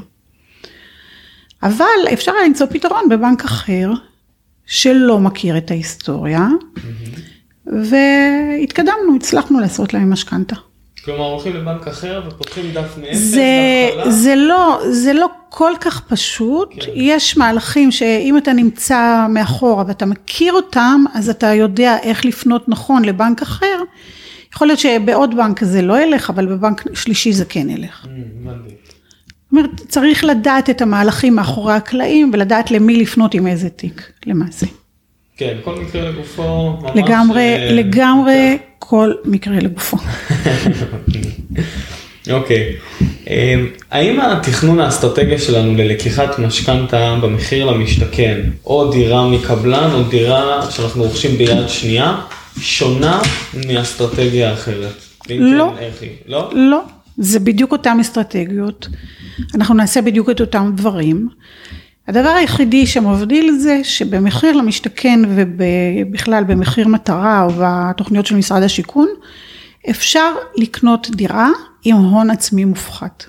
אבל 1.63 1.85
אפשר 2.13 2.31
היה 2.31 2.47
למצוא 2.47 2.67
פתרון 2.69 3.09
בבנק 3.09 3.43
אחר, 3.45 3.91
שלא 4.65 5.19
מכיר 5.19 5.57
את 5.57 5.71
ההיסטוריה, 5.71 6.47
mm-hmm. 6.47 7.40
והתקדמנו, 7.65 9.15
הצלחנו 9.15 9.59
לעשות 9.59 9.93
להם 9.93 10.13
משכנתה. 10.13 10.55
כלומר 11.05 11.25
הולכים 11.25 11.53
לבנק 11.53 11.87
אחר 11.87 12.21
ופותחים 12.27 12.71
דף 12.73 12.97
מאפס 12.97 13.17
זה, 13.17 13.89
זה 14.09 14.35
לא, 14.35 14.81
זה 14.91 15.13
לא 15.13 15.27
כל 15.49 15.71
כך 15.81 16.01
פשוט, 16.01 16.69
כן. 16.79 16.91
יש 16.95 17.37
מהלכים 17.37 17.91
שאם 17.91 18.37
אתה 18.37 18.53
נמצא 18.53 19.25
מאחורה 19.29 19.83
ואתה 19.87 20.05
מכיר 20.05 20.53
אותם, 20.53 21.03
אז 21.13 21.29
אתה 21.29 21.47
יודע 21.47 21.97
איך 22.01 22.25
לפנות 22.25 22.69
נכון 22.69 23.05
לבנק 23.05 23.41
אחר. 23.41 23.81
יכול 24.55 24.67
להיות 24.67 24.79
שבעוד 24.79 25.37
בנק 25.37 25.63
זה 25.63 25.81
לא 25.81 26.01
ילך, 26.01 26.29
אבל 26.29 26.45
בבנק 26.45 26.83
שלישי 26.93 27.33
זה 27.33 27.45
כן 27.45 27.69
ילך. 27.69 28.05
Mm, 28.05 28.07
זאת 29.51 29.51
אומרת, 29.51 29.81
צריך 29.87 30.23
לדעת 30.23 30.69
את 30.69 30.81
המהלכים 30.81 31.35
מאחורי 31.35 31.73
הקלעים 31.73 32.31
ולדעת 32.33 32.71
למי 32.71 32.97
לפנות 32.97 33.33
עם 33.33 33.47
איזה 33.47 33.69
תיק, 33.69 34.11
למעשה. 34.25 34.65
כן, 35.41 35.57
כל 35.63 35.75
מקרה 35.75 36.09
לגופו. 36.09 36.77
ממש... 36.81 36.91
לגמרי, 36.95 37.55
אה, 37.55 37.71
לגמרי 37.71 38.57
כל 38.79 39.13
מקרה 39.25 39.55
לגופו. 39.59 39.97
אוקיי. 42.31 42.75
אמ, 43.29 43.67
האם 43.91 44.19
התכנון 44.19 44.79
האסטרטגיה 44.79 45.39
שלנו 45.39 45.75
ללקיחת 45.75 46.39
משכנתה 46.39 47.17
במחיר 47.21 47.65
למשתכן, 47.65 48.39
או 48.65 48.91
דירה 48.91 49.29
מקבלן, 49.29 49.89
או 49.93 50.03
דירה 50.03 50.71
שאנחנו 50.71 51.03
רוכשים 51.03 51.37
ביד 51.37 51.69
שנייה, 51.69 52.21
שונה 52.59 53.21
מאסטרטגיה 53.67 54.53
אחרת? 54.53 55.01
לא. 55.29 55.73
כן, 55.79 56.07
לא? 56.27 56.49
לא. 56.53 56.81
זה 57.17 57.39
בדיוק 57.39 57.71
אותן 57.71 57.97
אסטרטגיות. 58.01 58.87
אנחנו 59.55 59.75
נעשה 59.75 60.01
בדיוק 60.01 60.29
את 60.29 60.41
אותם 60.41 60.71
דברים. 60.75 61.29
הדבר 62.11 62.29
היחידי 62.29 62.87
שמבדיל 62.87 63.51
זה 63.59 63.79
שבמחיר 63.83 64.57
למשתכן 64.57 65.19
ובכלל 65.27 66.43
במחיר 66.43 66.87
מטרה 66.87 67.43
או 67.43 67.49
בתוכניות 67.59 68.25
של 68.25 68.35
משרד 68.35 68.63
השיכון, 68.63 69.07
אפשר 69.89 70.33
לקנות 70.55 71.09
דירה 71.09 71.49
עם 71.83 71.95
הון 71.95 72.29
עצמי 72.29 72.65
מופחת. 72.65 73.25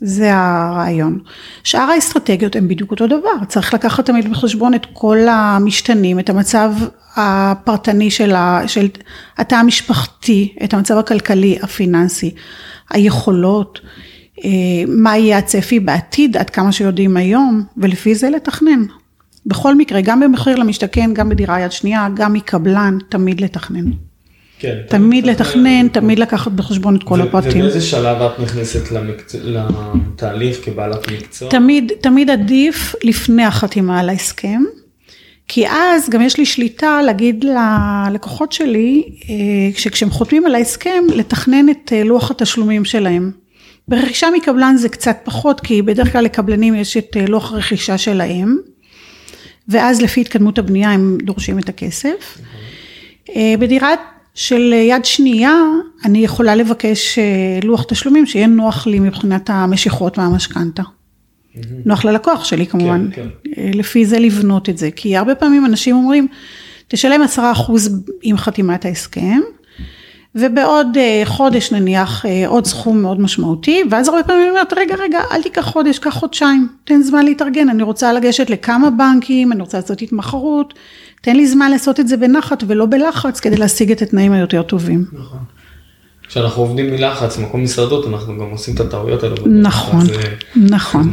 זה 0.00 0.30
הרעיון. 0.34 1.18
שאר 1.64 1.80
האסטרטגיות 1.80 2.56
הן 2.56 2.68
בדיוק 2.68 2.90
אותו 2.90 3.06
דבר, 3.06 3.44
צריך 3.48 3.74
לקחת 3.74 4.06
תמיד 4.06 4.30
בחשבון 4.30 4.74
את 4.74 4.86
כל 4.92 5.18
המשתנים, 5.28 6.18
את 6.18 6.30
המצב 6.30 6.72
הפרטני 7.16 8.10
של, 8.10 8.34
התא 9.38 9.54
המשפחתי, 9.54 10.54
את 10.64 10.74
המצב 10.74 10.98
הכלכלי, 10.98 11.58
הפיננסי, 11.62 12.34
היכולות. 12.90 13.80
אה, 14.44 14.50
מה 14.88 15.18
יהיה 15.18 15.38
הצפי 15.38 15.80
בעתיד, 15.80 16.36
עד 16.36 16.50
כמה 16.50 16.72
שיודעים 16.72 17.16
היום, 17.16 17.62
ולפי 17.76 18.14
זה 18.14 18.30
לתכנן. 18.30 18.82
בכל 19.46 19.74
מקרה, 19.74 20.00
גם 20.00 20.20
במחיר 20.20 20.56
למשתכן, 20.56 21.14
גם 21.14 21.28
בדירה 21.28 21.60
יד 21.60 21.72
שנייה, 21.72 22.08
גם 22.14 22.32
מקבלן, 22.32 22.98
תמיד 23.08 23.40
לתכנן. 23.40 23.90
כן. 24.58 24.76
תמיד 24.88 25.26
לתכנן, 25.26 25.88
תמיד 25.88 26.18
לקחת 26.18 26.52
בחשבון 26.52 26.96
את 26.96 27.02
כל 27.02 27.20
הפרטים. 27.20 27.60
ובאיזה 27.60 27.80
שלב 27.80 28.22
את 28.22 28.40
נכנסת 28.40 28.92
למקצ... 28.92 29.34
לתהליך 29.34 30.58
כבעלת 30.64 31.10
מקצוע? 31.10 31.50
תמיד, 31.50 31.92
תמיד 32.00 32.30
עדיף 32.30 32.94
לפני 33.04 33.44
החתימה 33.44 34.00
על 34.00 34.08
ההסכם. 34.08 34.62
כי 35.48 35.68
אז 35.68 36.10
גם 36.10 36.22
יש 36.22 36.38
לי 36.38 36.46
שליטה 36.46 37.02
להגיד 37.02 37.44
ללקוחות 37.44 38.52
שלי, 38.52 39.02
אה, 39.28 39.78
שכשהם 39.78 40.10
חותמים 40.10 40.46
על 40.46 40.54
ההסכם, 40.54 41.04
לתכנן 41.14 41.68
את 41.68 41.92
אה, 41.92 42.04
לוח 42.04 42.30
התשלומים 42.30 42.84
שלהם. 42.84 43.30
ברכישה 43.88 44.26
מקבלן 44.36 44.76
זה 44.76 44.88
קצת 44.88 45.16
פחות, 45.24 45.60
כי 45.60 45.82
בדרך 45.82 46.12
כלל 46.12 46.24
לקבלנים 46.24 46.74
יש 46.74 46.96
את 46.96 47.16
אה, 47.16 47.26
לוח 47.26 47.52
הרכישה 47.52 47.98
שלהם, 47.98 48.56
ואז 49.68 50.02
לפי 50.02 50.20
התקדמות 50.20 50.58
הבנייה 50.58 50.90
הם 50.90 51.18
דורשים 51.22 51.58
את 51.58 51.68
הכסף. 51.68 52.38
בדירה 53.58 53.90
של 54.34 54.72
יד 54.72 55.04
שנייה, 55.04 55.54
אני 56.04 56.18
יכולה 56.18 56.54
לבקש 56.54 57.18
לוח 57.62 57.84
תשלומים 57.88 58.26
שיהיה 58.26 58.46
נוח 58.46 58.86
לי 58.86 59.00
מבחינת 59.00 59.50
המשיכות 59.50 60.18
מהמשכנתה. 60.18 60.82
נוח 61.84 62.04
ללקוח 62.04 62.44
שלי 62.44 62.66
כמובן, 62.66 63.08
כן, 63.12 63.22
כן. 63.22 63.50
אה, 63.58 63.70
לפי 63.74 64.06
זה 64.06 64.18
לבנות 64.18 64.68
את 64.68 64.78
זה, 64.78 64.90
כי 64.90 65.16
הרבה 65.16 65.34
פעמים 65.34 65.66
אנשים 65.66 65.96
אומרים, 65.96 66.28
תשלם 66.88 67.22
עשרה 67.22 67.52
אחוז 67.52 68.02
עם 68.22 68.36
חתימת 68.36 68.84
ההסכם, 68.84 69.40
ובעוד 70.36 70.96
אה, 70.96 71.22
חודש 71.24 71.72
נניח 71.72 72.26
אה, 72.26 72.48
עוד 72.48 72.66
סכום 72.66 73.02
מאוד 73.02 73.20
משמעותי, 73.20 73.82
ואז 73.90 74.08
הרבה 74.08 74.22
פעמים 74.22 74.42
אני 74.42 74.50
אומרת, 74.50 74.72
רגע, 74.72 74.94
רגע, 74.94 75.20
אל 75.32 75.42
תיקח 75.42 75.62
חודש, 75.62 75.98
קח 75.98 76.14
חודשיים, 76.14 76.68
תן 76.84 77.02
זמן 77.02 77.24
להתארגן, 77.24 77.68
אני 77.68 77.82
רוצה 77.82 78.12
לגשת 78.12 78.50
לכמה 78.50 78.90
בנקים, 78.90 79.52
אני 79.52 79.60
רוצה 79.60 79.78
לעשות 79.78 80.02
התמחרות, 80.02 80.74
תן 81.20 81.36
לי 81.36 81.46
זמן 81.46 81.70
לעשות 81.70 82.00
את 82.00 82.08
זה 82.08 82.16
בנחת 82.16 82.64
ולא 82.66 82.86
בלחץ, 82.86 83.40
כדי 83.40 83.56
להשיג 83.56 83.90
את 83.90 84.02
התנאים 84.02 84.32
היותר 84.32 84.62
טובים. 84.62 85.04
נכון. 85.12 85.38
כשאנחנו 86.28 86.62
עובדים 86.62 86.90
מלחץ, 86.90 87.38
מקום 87.38 87.62
משרדות, 87.62 88.06
אנחנו 88.06 88.38
גם 88.38 88.50
עושים 88.50 88.74
את 88.74 88.80
הטעויות 88.80 89.22
האלה. 89.22 89.34
נכון, 89.46 90.00
אז, 90.00 90.10
נכון, 90.56 91.12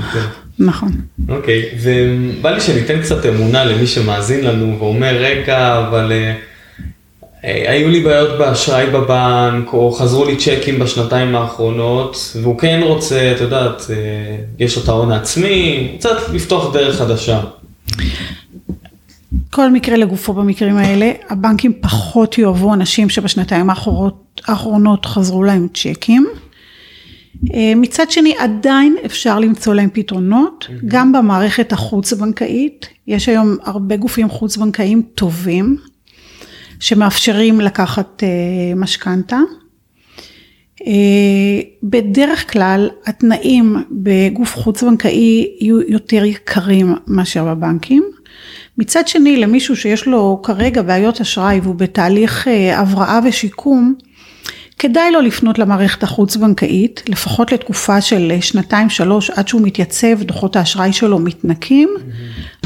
נכון. 0.59 0.91
אוקיי, 1.29 1.69
ובא 1.81 2.49
לי 2.51 2.61
שניתן 2.61 3.01
קצת 3.01 3.25
אמונה 3.25 3.65
למי 3.65 3.87
שמאזין 3.87 4.45
לנו 4.45 4.79
ואומר, 4.79 5.15
רגע, 5.15 5.79
אבל 5.79 6.11
אה, 6.11 6.17
אה, 6.17 6.35
היו 7.43 7.89
לי 7.89 7.99
בעיות 7.99 8.39
באשראי 8.39 8.85
בבנק, 8.89 9.73
או 9.73 9.91
חזרו 9.91 10.25
לי 10.25 10.35
צ'קים 10.37 10.79
בשנתיים 10.79 11.35
האחרונות, 11.35 12.37
והוא 12.41 12.59
כן 12.59 12.79
רוצה, 12.83 13.33
את 13.35 13.41
יודעת, 13.41 13.81
אה, 13.89 13.95
יש 14.59 14.77
לו 14.77 14.83
את 14.83 14.89
ההון 14.89 15.11
העצמי, 15.11 15.91
קצת 15.99 16.17
לפתוח 16.33 16.73
דרך 16.73 16.97
חדשה. 16.97 17.41
כל 19.49 19.71
מקרה 19.71 19.97
לגופו 19.97 20.33
במקרים 20.33 20.77
האלה, 20.77 21.11
הבנקים 21.29 21.73
פחות 21.81 22.37
יאהבו 22.37 22.73
אנשים 22.73 23.09
שבשנתיים 23.09 23.69
האחרונות, 23.69 24.41
האחרונות 24.47 25.05
חזרו 25.05 25.43
להם 25.43 25.67
צ'קים. 25.73 26.27
אה, 27.53 27.73
מצד 27.75 28.11
שני 28.11 28.33
עדיין 28.37 28.95
אפשר 29.05 29.39
למצוא 29.39 29.73
להם 29.73 29.89
פתרונות. 29.93 30.67
גם 30.85 31.11
במערכת 31.11 31.73
החוץ 31.73 32.13
בנקאית, 32.13 32.87
יש 33.07 33.29
היום 33.29 33.57
הרבה 33.63 33.95
גופים 33.95 34.29
חוץ 34.29 34.57
בנקאיים 34.57 35.01
טובים, 35.15 35.77
שמאפשרים 36.83 37.61
לקחת 37.61 38.23
אה, 38.23 38.75
משכנתה. 38.75 39.39
אה, 40.87 41.61
בדרך 41.83 42.53
כלל 42.53 42.89
התנאים 43.05 43.83
בגוף 43.91 44.55
חוץ 44.55 44.83
בנקאי 44.83 45.47
יהיו 45.59 45.81
יותר 45.81 46.25
יקרים 46.25 46.95
מאשר 47.07 47.45
בבנקים. 47.45 48.03
מצד 48.77 49.07
שני, 49.07 49.37
למישהו 49.37 49.75
שיש 49.75 50.07
לו 50.07 50.39
כרגע 50.43 50.81
בעיות 50.81 51.21
אשראי 51.21 51.59
והוא 51.63 51.75
בתהליך 51.75 52.47
אה, 52.47 52.79
הבראה 52.79 53.19
ושיקום, 53.25 53.95
כדאי 54.79 55.11
לו 55.11 55.21
לפנות 55.21 55.59
למערכת 55.59 56.03
החוץ-בנקאית, 56.03 57.03
לפחות 57.07 57.51
לתקופה 57.51 58.01
של 58.01 58.31
שנתיים 58.41 58.89
שלוש 58.89 59.29
עד 59.29 59.47
שהוא 59.47 59.61
מתייצב, 59.61 60.23
דוחות 60.23 60.55
האשראי 60.55 60.93
שלו 60.93 61.19
מתנקים. 61.19 61.89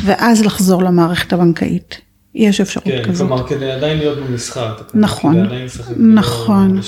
ואז 0.03 0.45
לחזור 0.45 0.83
למערכת 0.83 1.33
הבנקאית. 1.33 2.06
יש 2.37 2.61
אפשרות 2.61 2.85
כן, 2.85 3.03
כזאת. 3.03 3.27
כלומר 3.27 3.47
כדי 3.47 3.71
עדיין 3.71 3.97
להיות 3.97 4.17
במשחק. 4.17 4.81
נכון, 4.93 5.47
נכון, 5.97 6.79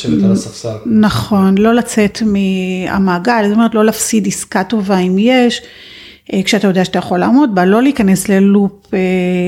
נכון, 0.85 1.57
לא 1.57 1.73
לצאת 1.73 2.21
מהמעגל, 2.25 3.43
זאת 3.47 3.55
אומרת 3.55 3.75
לא 3.75 3.85
להפסיד 3.85 4.27
עסקה 4.27 4.63
טובה 4.63 4.97
אם 4.99 5.15
יש. 5.19 5.61
אה, 6.33 6.43
כשאתה 6.43 6.67
יודע 6.67 6.85
שאתה 6.85 6.99
יכול 6.99 7.19
לעמוד 7.19 7.55
בה, 7.55 7.65
לא 7.65 7.81
להיכנס 7.83 8.29
ללופ 8.29 8.93
אה, 8.93 8.99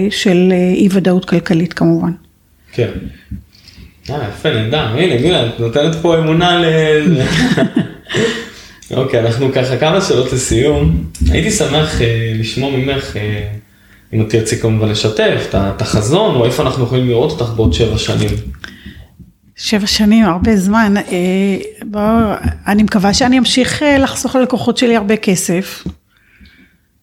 של 0.10 0.50
אה, 0.52 0.74
אי 0.76 0.88
ודאות 0.92 1.26
כלכלית 1.26 1.74
כמובן. 1.74 2.12
כן. 2.72 2.90
אה, 4.10 4.28
יפה, 4.30 4.50
נהדר, 4.50 4.88
הנה, 4.88 5.18
גילה, 5.18 5.48
את 5.48 5.60
נותנת 5.60 5.96
פה 6.02 6.18
אמונה 6.18 6.60
ל... 6.60 6.66
אוקיי, 8.98 9.20
אנחנו 9.20 9.54
ככה 9.54 9.78
כמה 9.78 10.02
שאלות 10.02 10.34
לסיום. 10.34 11.04
הייתי 11.32 11.52
שמח 11.52 12.02
לשמוע 12.36 12.72
ממך, 12.78 13.16
אם 14.14 14.26
תרצי 14.30 14.60
כמובן 14.60 14.90
לשתף, 14.90 15.48
את 15.56 15.82
החזון, 15.82 16.36
או 16.36 16.46
איפה 16.46 16.64
אנחנו 16.64 16.84
יכולים 16.84 17.08
לראות 17.08 17.32
אותך 17.32 17.54
בעוד 17.56 17.74
שבע 17.74 17.98
שנים. 17.98 18.30
שבע 19.56 19.88
שנים, 19.88 20.26
הרבה 20.26 20.58
זמן. 20.58 20.94
בוא, 21.86 22.02
אני 22.68 22.84
מקווה 22.84 23.14
שאני 23.14 23.40
אמשיך 23.40 23.84
לחסוך 24.00 24.36
ללקוחות 24.36 24.78
שלי 24.78 24.96
הרבה 24.96 25.18
כסף. 25.18 25.84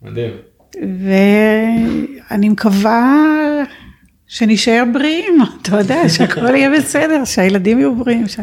מדהים. 0.02 0.30
ואני 2.30 2.48
מקווה 2.48 3.14
שנשאר 4.26 4.84
בריאים, 4.92 5.38
אתה 5.62 5.78
יודע, 5.78 6.08
שהכל 6.08 6.54
יהיה 6.54 6.70
בסדר, 6.70 7.24
שהילדים 7.24 7.78
יהיו 7.78 7.94
בריאים, 7.94 8.28
ש... 8.28 8.36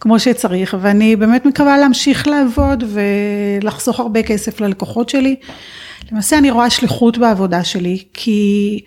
כמו 0.00 0.18
שצריך, 0.18 0.76
ואני 0.80 1.16
באמת 1.16 1.46
מקווה 1.46 1.78
להמשיך 1.78 2.28
לעבוד 2.28 2.84
ולחסוך 2.86 4.00
הרבה 4.00 4.22
כסף 4.22 4.60
ללקוחות 4.60 5.08
שלי. 5.08 5.36
למעשה 6.12 6.38
אני 6.38 6.50
רואה 6.50 6.70
שליחות 6.70 7.18
בעבודה 7.18 7.64
שלי, 7.64 8.02
כי 8.14 8.80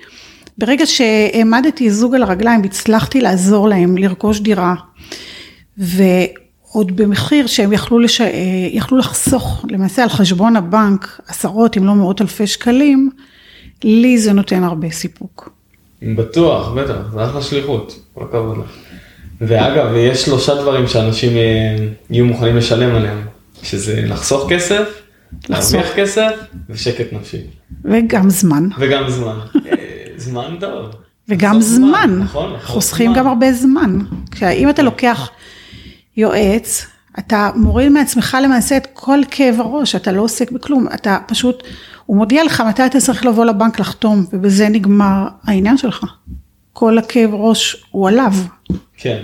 ברגע 0.57 0.85
שהעמדתי 0.85 1.91
זוג 1.91 2.15
על 2.15 2.23
הרגליים 2.23 2.61
והצלחתי 2.61 3.21
לעזור 3.21 3.69
להם 3.69 3.97
לרכוש 3.97 4.39
דירה, 4.39 4.75
ו... 5.79 6.03
עוד 6.71 6.95
במחיר 6.95 7.47
שהם 7.47 7.73
יכלו, 7.73 7.99
לש... 7.99 8.21
אה, 8.21 8.29
יכלו 8.71 8.97
לחסוך 8.97 9.65
למעשה 9.69 10.03
על 10.03 10.09
חשבון 10.09 10.55
הבנק 10.55 11.21
עשרות 11.27 11.77
אם 11.77 11.85
לא 11.85 11.95
מאות 11.95 12.21
אלפי 12.21 12.47
שקלים, 12.47 13.09
לי 13.83 14.17
זה 14.17 14.33
נותן 14.33 14.63
הרבה 14.63 14.89
סיפוק. 14.91 15.49
בטוח, 16.01 16.71
בטח, 16.71 16.95
זה 17.13 17.25
אחלה 17.25 17.41
שליחות, 17.41 17.99
כל 18.13 18.23
הכבוד 18.23 18.57
לך. 18.57 18.75
ואגב, 19.41 19.93
יש 19.95 20.25
שלושה 20.25 20.55
דברים 20.55 20.87
שאנשים 20.87 21.37
אה, 21.37 21.87
יהיו 22.09 22.25
מוכנים 22.25 22.57
לשלם 22.57 22.95
עליהם, 22.95 23.21
שזה 23.63 24.01
לחסוך 24.05 24.49
כסף. 24.49 25.01
להרוויח 25.49 25.87
כסף 25.95 26.31
ושקט 26.69 27.13
נפשי. 27.13 27.41
וגם 27.85 28.29
זמן. 28.29 28.67
וגם 28.79 29.09
זמן. 29.09 29.39
אה, 29.65 29.71
זמן 30.17 30.55
טוב. 30.59 30.91
וגם 31.27 31.61
זמן, 31.61 31.87
זמן. 31.89 32.19
נכון, 32.19 32.53
חוסכים 32.63 33.11
זמן. 33.11 33.19
גם 33.19 33.27
הרבה 33.27 33.53
זמן. 33.53 33.99
אם 34.41 34.69
אתה 34.69 34.81
לוקח 34.81 35.29
יועץ, 36.17 36.87
אתה 37.19 37.49
מוריד 37.55 37.89
מעצמך 37.89 38.37
למעשה 38.43 38.77
את 38.77 38.87
כל 38.93 39.19
כאב 39.31 39.55
הראש, 39.59 39.95
אתה 39.95 40.11
לא 40.11 40.21
עוסק 40.21 40.51
בכלום, 40.51 40.87
אתה 40.93 41.17
פשוט, 41.27 41.63
הוא 42.05 42.17
מודיע 42.17 42.43
לך 42.43 42.63
מתי 42.69 42.85
אתה 42.85 42.99
צריך 42.99 43.25
לבוא 43.25 43.45
לבנק 43.45 43.79
לחתום, 43.79 44.25
ובזה 44.33 44.69
נגמר 44.69 45.27
העניין 45.43 45.77
שלך. 45.77 46.05
כל 46.73 46.97
הכאב 46.97 47.33
ראש 47.33 47.85
הוא 47.91 48.07
עליו. 48.07 48.33
כן. 48.97 49.23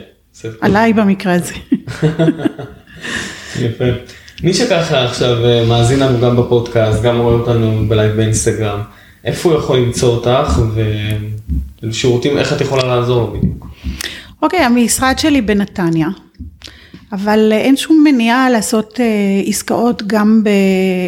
עליי 0.61 0.93
במקרה 0.93 1.33
הזה. 1.33 1.53
יפה. 3.61 3.85
מי 4.43 4.53
שככה 4.53 5.05
עכשיו 5.05 5.45
אה, 5.45 5.65
מאזין 5.65 5.99
לנו 5.99 6.21
גם 6.21 6.37
בפודקאסט, 6.37 7.01
גם 7.01 7.17
רואה 7.17 7.33
אותנו 7.33 7.85
בלייב 7.87 8.15
באינסטגרם, 8.15 8.79
איפה 9.25 9.49
הוא 9.49 9.59
יכול 9.59 9.77
למצוא 9.77 10.15
אותך 10.15 10.61
ושירותים, 11.83 12.37
איך 12.37 12.53
את 12.53 12.61
יכולה 12.61 12.83
לעזור 12.83 13.21
לו 13.21 13.33
בדיוק? 13.37 13.67
אוקיי, 14.41 14.59
המשרד 14.59 15.19
שלי 15.19 15.41
בנתניה. 15.41 16.07
אבל 17.11 17.51
אין 17.51 17.77
שום 17.77 18.03
מניעה 18.03 18.49
לעשות 18.49 18.99
אה, 18.99 19.05
עסקאות 19.45 20.03
גם 20.07 20.43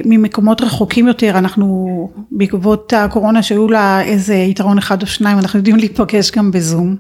ממקומות 0.06 0.62
רחוקים 0.62 1.08
יותר, 1.08 1.38
אנחנו 1.38 2.10
בעקבות 2.32 2.94
הקורונה 2.94 3.44
שהיו 3.44 3.68
לה 3.68 4.02
איזה 4.02 4.36
יתרון 4.36 4.78
אחד 4.78 5.02
או 5.02 5.08
שניים, 5.08 5.38
אנחנו 5.38 5.60
יודעים 5.60 5.76
להיפגש 5.76 6.32
גם 6.32 6.52
בזום. 6.52 6.96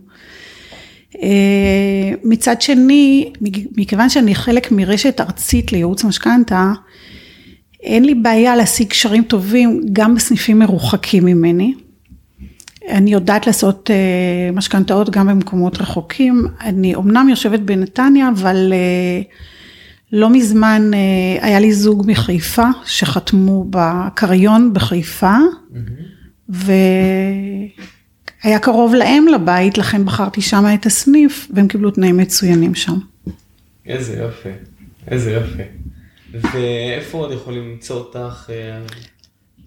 אה, 1.15 2.11
מצד 2.23 2.61
שני, 2.61 3.31
מכיוון 3.77 4.09
שאני 4.09 4.35
חלק 4.35 4.71
מרשת 4.71 5.21
ארצית 5.21 5.71
לייעוץ 5.71 6.03
משכנתה, 6.03 6.71
אין 7.83 8.05
לי 8.05 8.15
בעיה 8.15 8.55
להשיג 8.55 8.87
קשרים 8.87 9.23
טובים 9.23 9.81
גם 9.93 10.15
בסניפים 10.15 10.59
מרוחקים 10.59 11.25
ממני. 11.25 11.73
אני 12.89 13.13
יודעת 13.13 13.47
לעשות 13.47 13.91
אה, 13.91 14.51
משכנתאות 14.53 15.09
גם 15.09 15.27
במקומות 15.27 15.81
רחוקים. 15.81 16.47
אני 16.61 16.95
אומנם 16.95 17.29
יושבת 17.29 17.59
בנתניה, 17.59 18.29
אבל 18.29 18.73
אה, 18.73 19.21
לא 20.11 20.29
מזמן 20.29 20.91
היה 21.41 21.59
לי 21.59 21.73
זוג 21.73 22.03
מחיפה 22.07 22.67
שחתמו 22.85 23.65
בקריון 23.69 24.73
בחיפה, 24.73 25.35
mm-hmm. 25.37 26.07
והיה 28.47 28.59
קרוב 28.59 28.95
להם 28.95 29.27
לבית, 29.27 29.77
לכן 29.77 30.05
בחרתי 30.05 30.41
שם 30.41 30.65
את 30.73 30.85
הסניף, 30.85 31.47
והם 31.53 31.67
קיבלו 31.67 31.91
תנאים 31.91 32.17
מצוינים 32.17 32.75
שם. 32.75 32.97
איזה 33.85 34.17
יופי, 34.17 34.49
איזה 35.07 35.31
יופי. 35.31 35.63
ואיפה 36.53 37.17
עוד 37.17 37.31
יכולים 37.31 37.71
למצוא 37.71 37.95
אותך? 37.95 38.49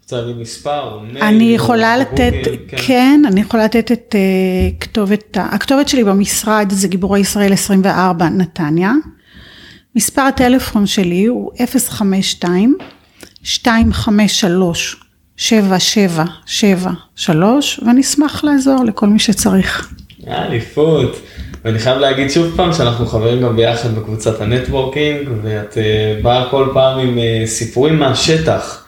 רוצה 0.03 0.21
להגיד 0.21 0.37
מספר 0.37 0.93
או 0.93 1.01
מייל? 1.01 1.19
אני 1.25 1.51
או 1.51 1.55
יכולה 1.55 1.97
לתת, 1.97 2.33
בגוגל? 2.47 2.83
כן, 2.87 3.23
אני 3.27 3.40
יכולה 3.40 3.64
לתת 3.64 3.93
את 3.93 4.14
אה, 4.14 4.71
כתובת, 4.81 5.37
הכתובת 5.40 5.88
שלי 5.88 6.05
במשרד 6.05 6.66
זה 6.71 6.88
גיבורי 6.88 7.21
ישראל 7.21 7.53
24 7.53 8.29
נתניה. 8.29 8.93
מספר 9.97 10.23
הטלפון 10.23 10.87
שלי 10.87 11.27
הוא 11.27 11.53
052 11.88 12.77
253 13.64 15.10
7773 15.40 17.81
ואני 17.87 18.00
אשמח 18.00 18.44
לעזור 18.44 18.85
לכל 18.85 19.07
מי 19.07 19.18
שצריך. 19.18 19.92
אליפות. 20.29 21.20
ואני 21.64 21.79
חייב 21.79 21.98
להגיד 21.98 22.31
שוב 22.31 22.57
פעם 22.57 22.72
שאנחנו 22.72 23.07
חברים 23.07 23.42
גם 23.42 23.57
ביחד 23.57 23.94
בקבוצת 23.94 24.40
הנטוורקינג 24.40 25.29
ואת 25.42 25.79
אה, 25.79 26.18
באה 26.22 26.48
כל 26.50 26.68
פעם 26.74 26.98
עם 26.98 27.18
אה, 27.18 27.42
סיפורים 27.46 27.98
מהשטח. 27.98 28.85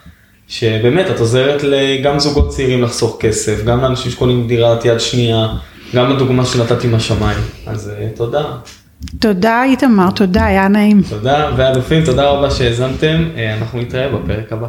שבאמת 0.48 1.10
את 1.10 1.20
עוזרת 1.20 1.62
גם 2.04 2.18
זוגות 2.18 2.48
צעירים 2.48 2.82
לחסוך 2.82 3.16
כסף, 3.20 3.64
גם 3.64 3.80
לאנשים 3.80 4.12
שקונים 4.12 4.48
דירת 4.48 4.84
יד 4.84 5.00
שנייה, 5.00 5.48
גם 5.94 6.12
הדוגמה 6.12 6.44
שנתתי 6.44 6.88
מהשמיים. 6.88 7.38
אז 7.66 7.90
אה, 7.98 8.08
תודה. 8.16 8.44
תודה 9.18 9.64
איתמר, 9.64 10.10
תודה, 10.10 10.46
היה 10.46 10.68
נעים. 10.68 11.02
תודה, 11.08 11.50
ואלופים, 11.56 12.04
תודה 12.04 12.28
רבה 12.28 12.50
שהאזנתם, 12.50 13.28
אנחנו 13.58 13.80
נתראה 13.80 14.08
בפרק 14.08 14.52
הבא. 14.52 14.68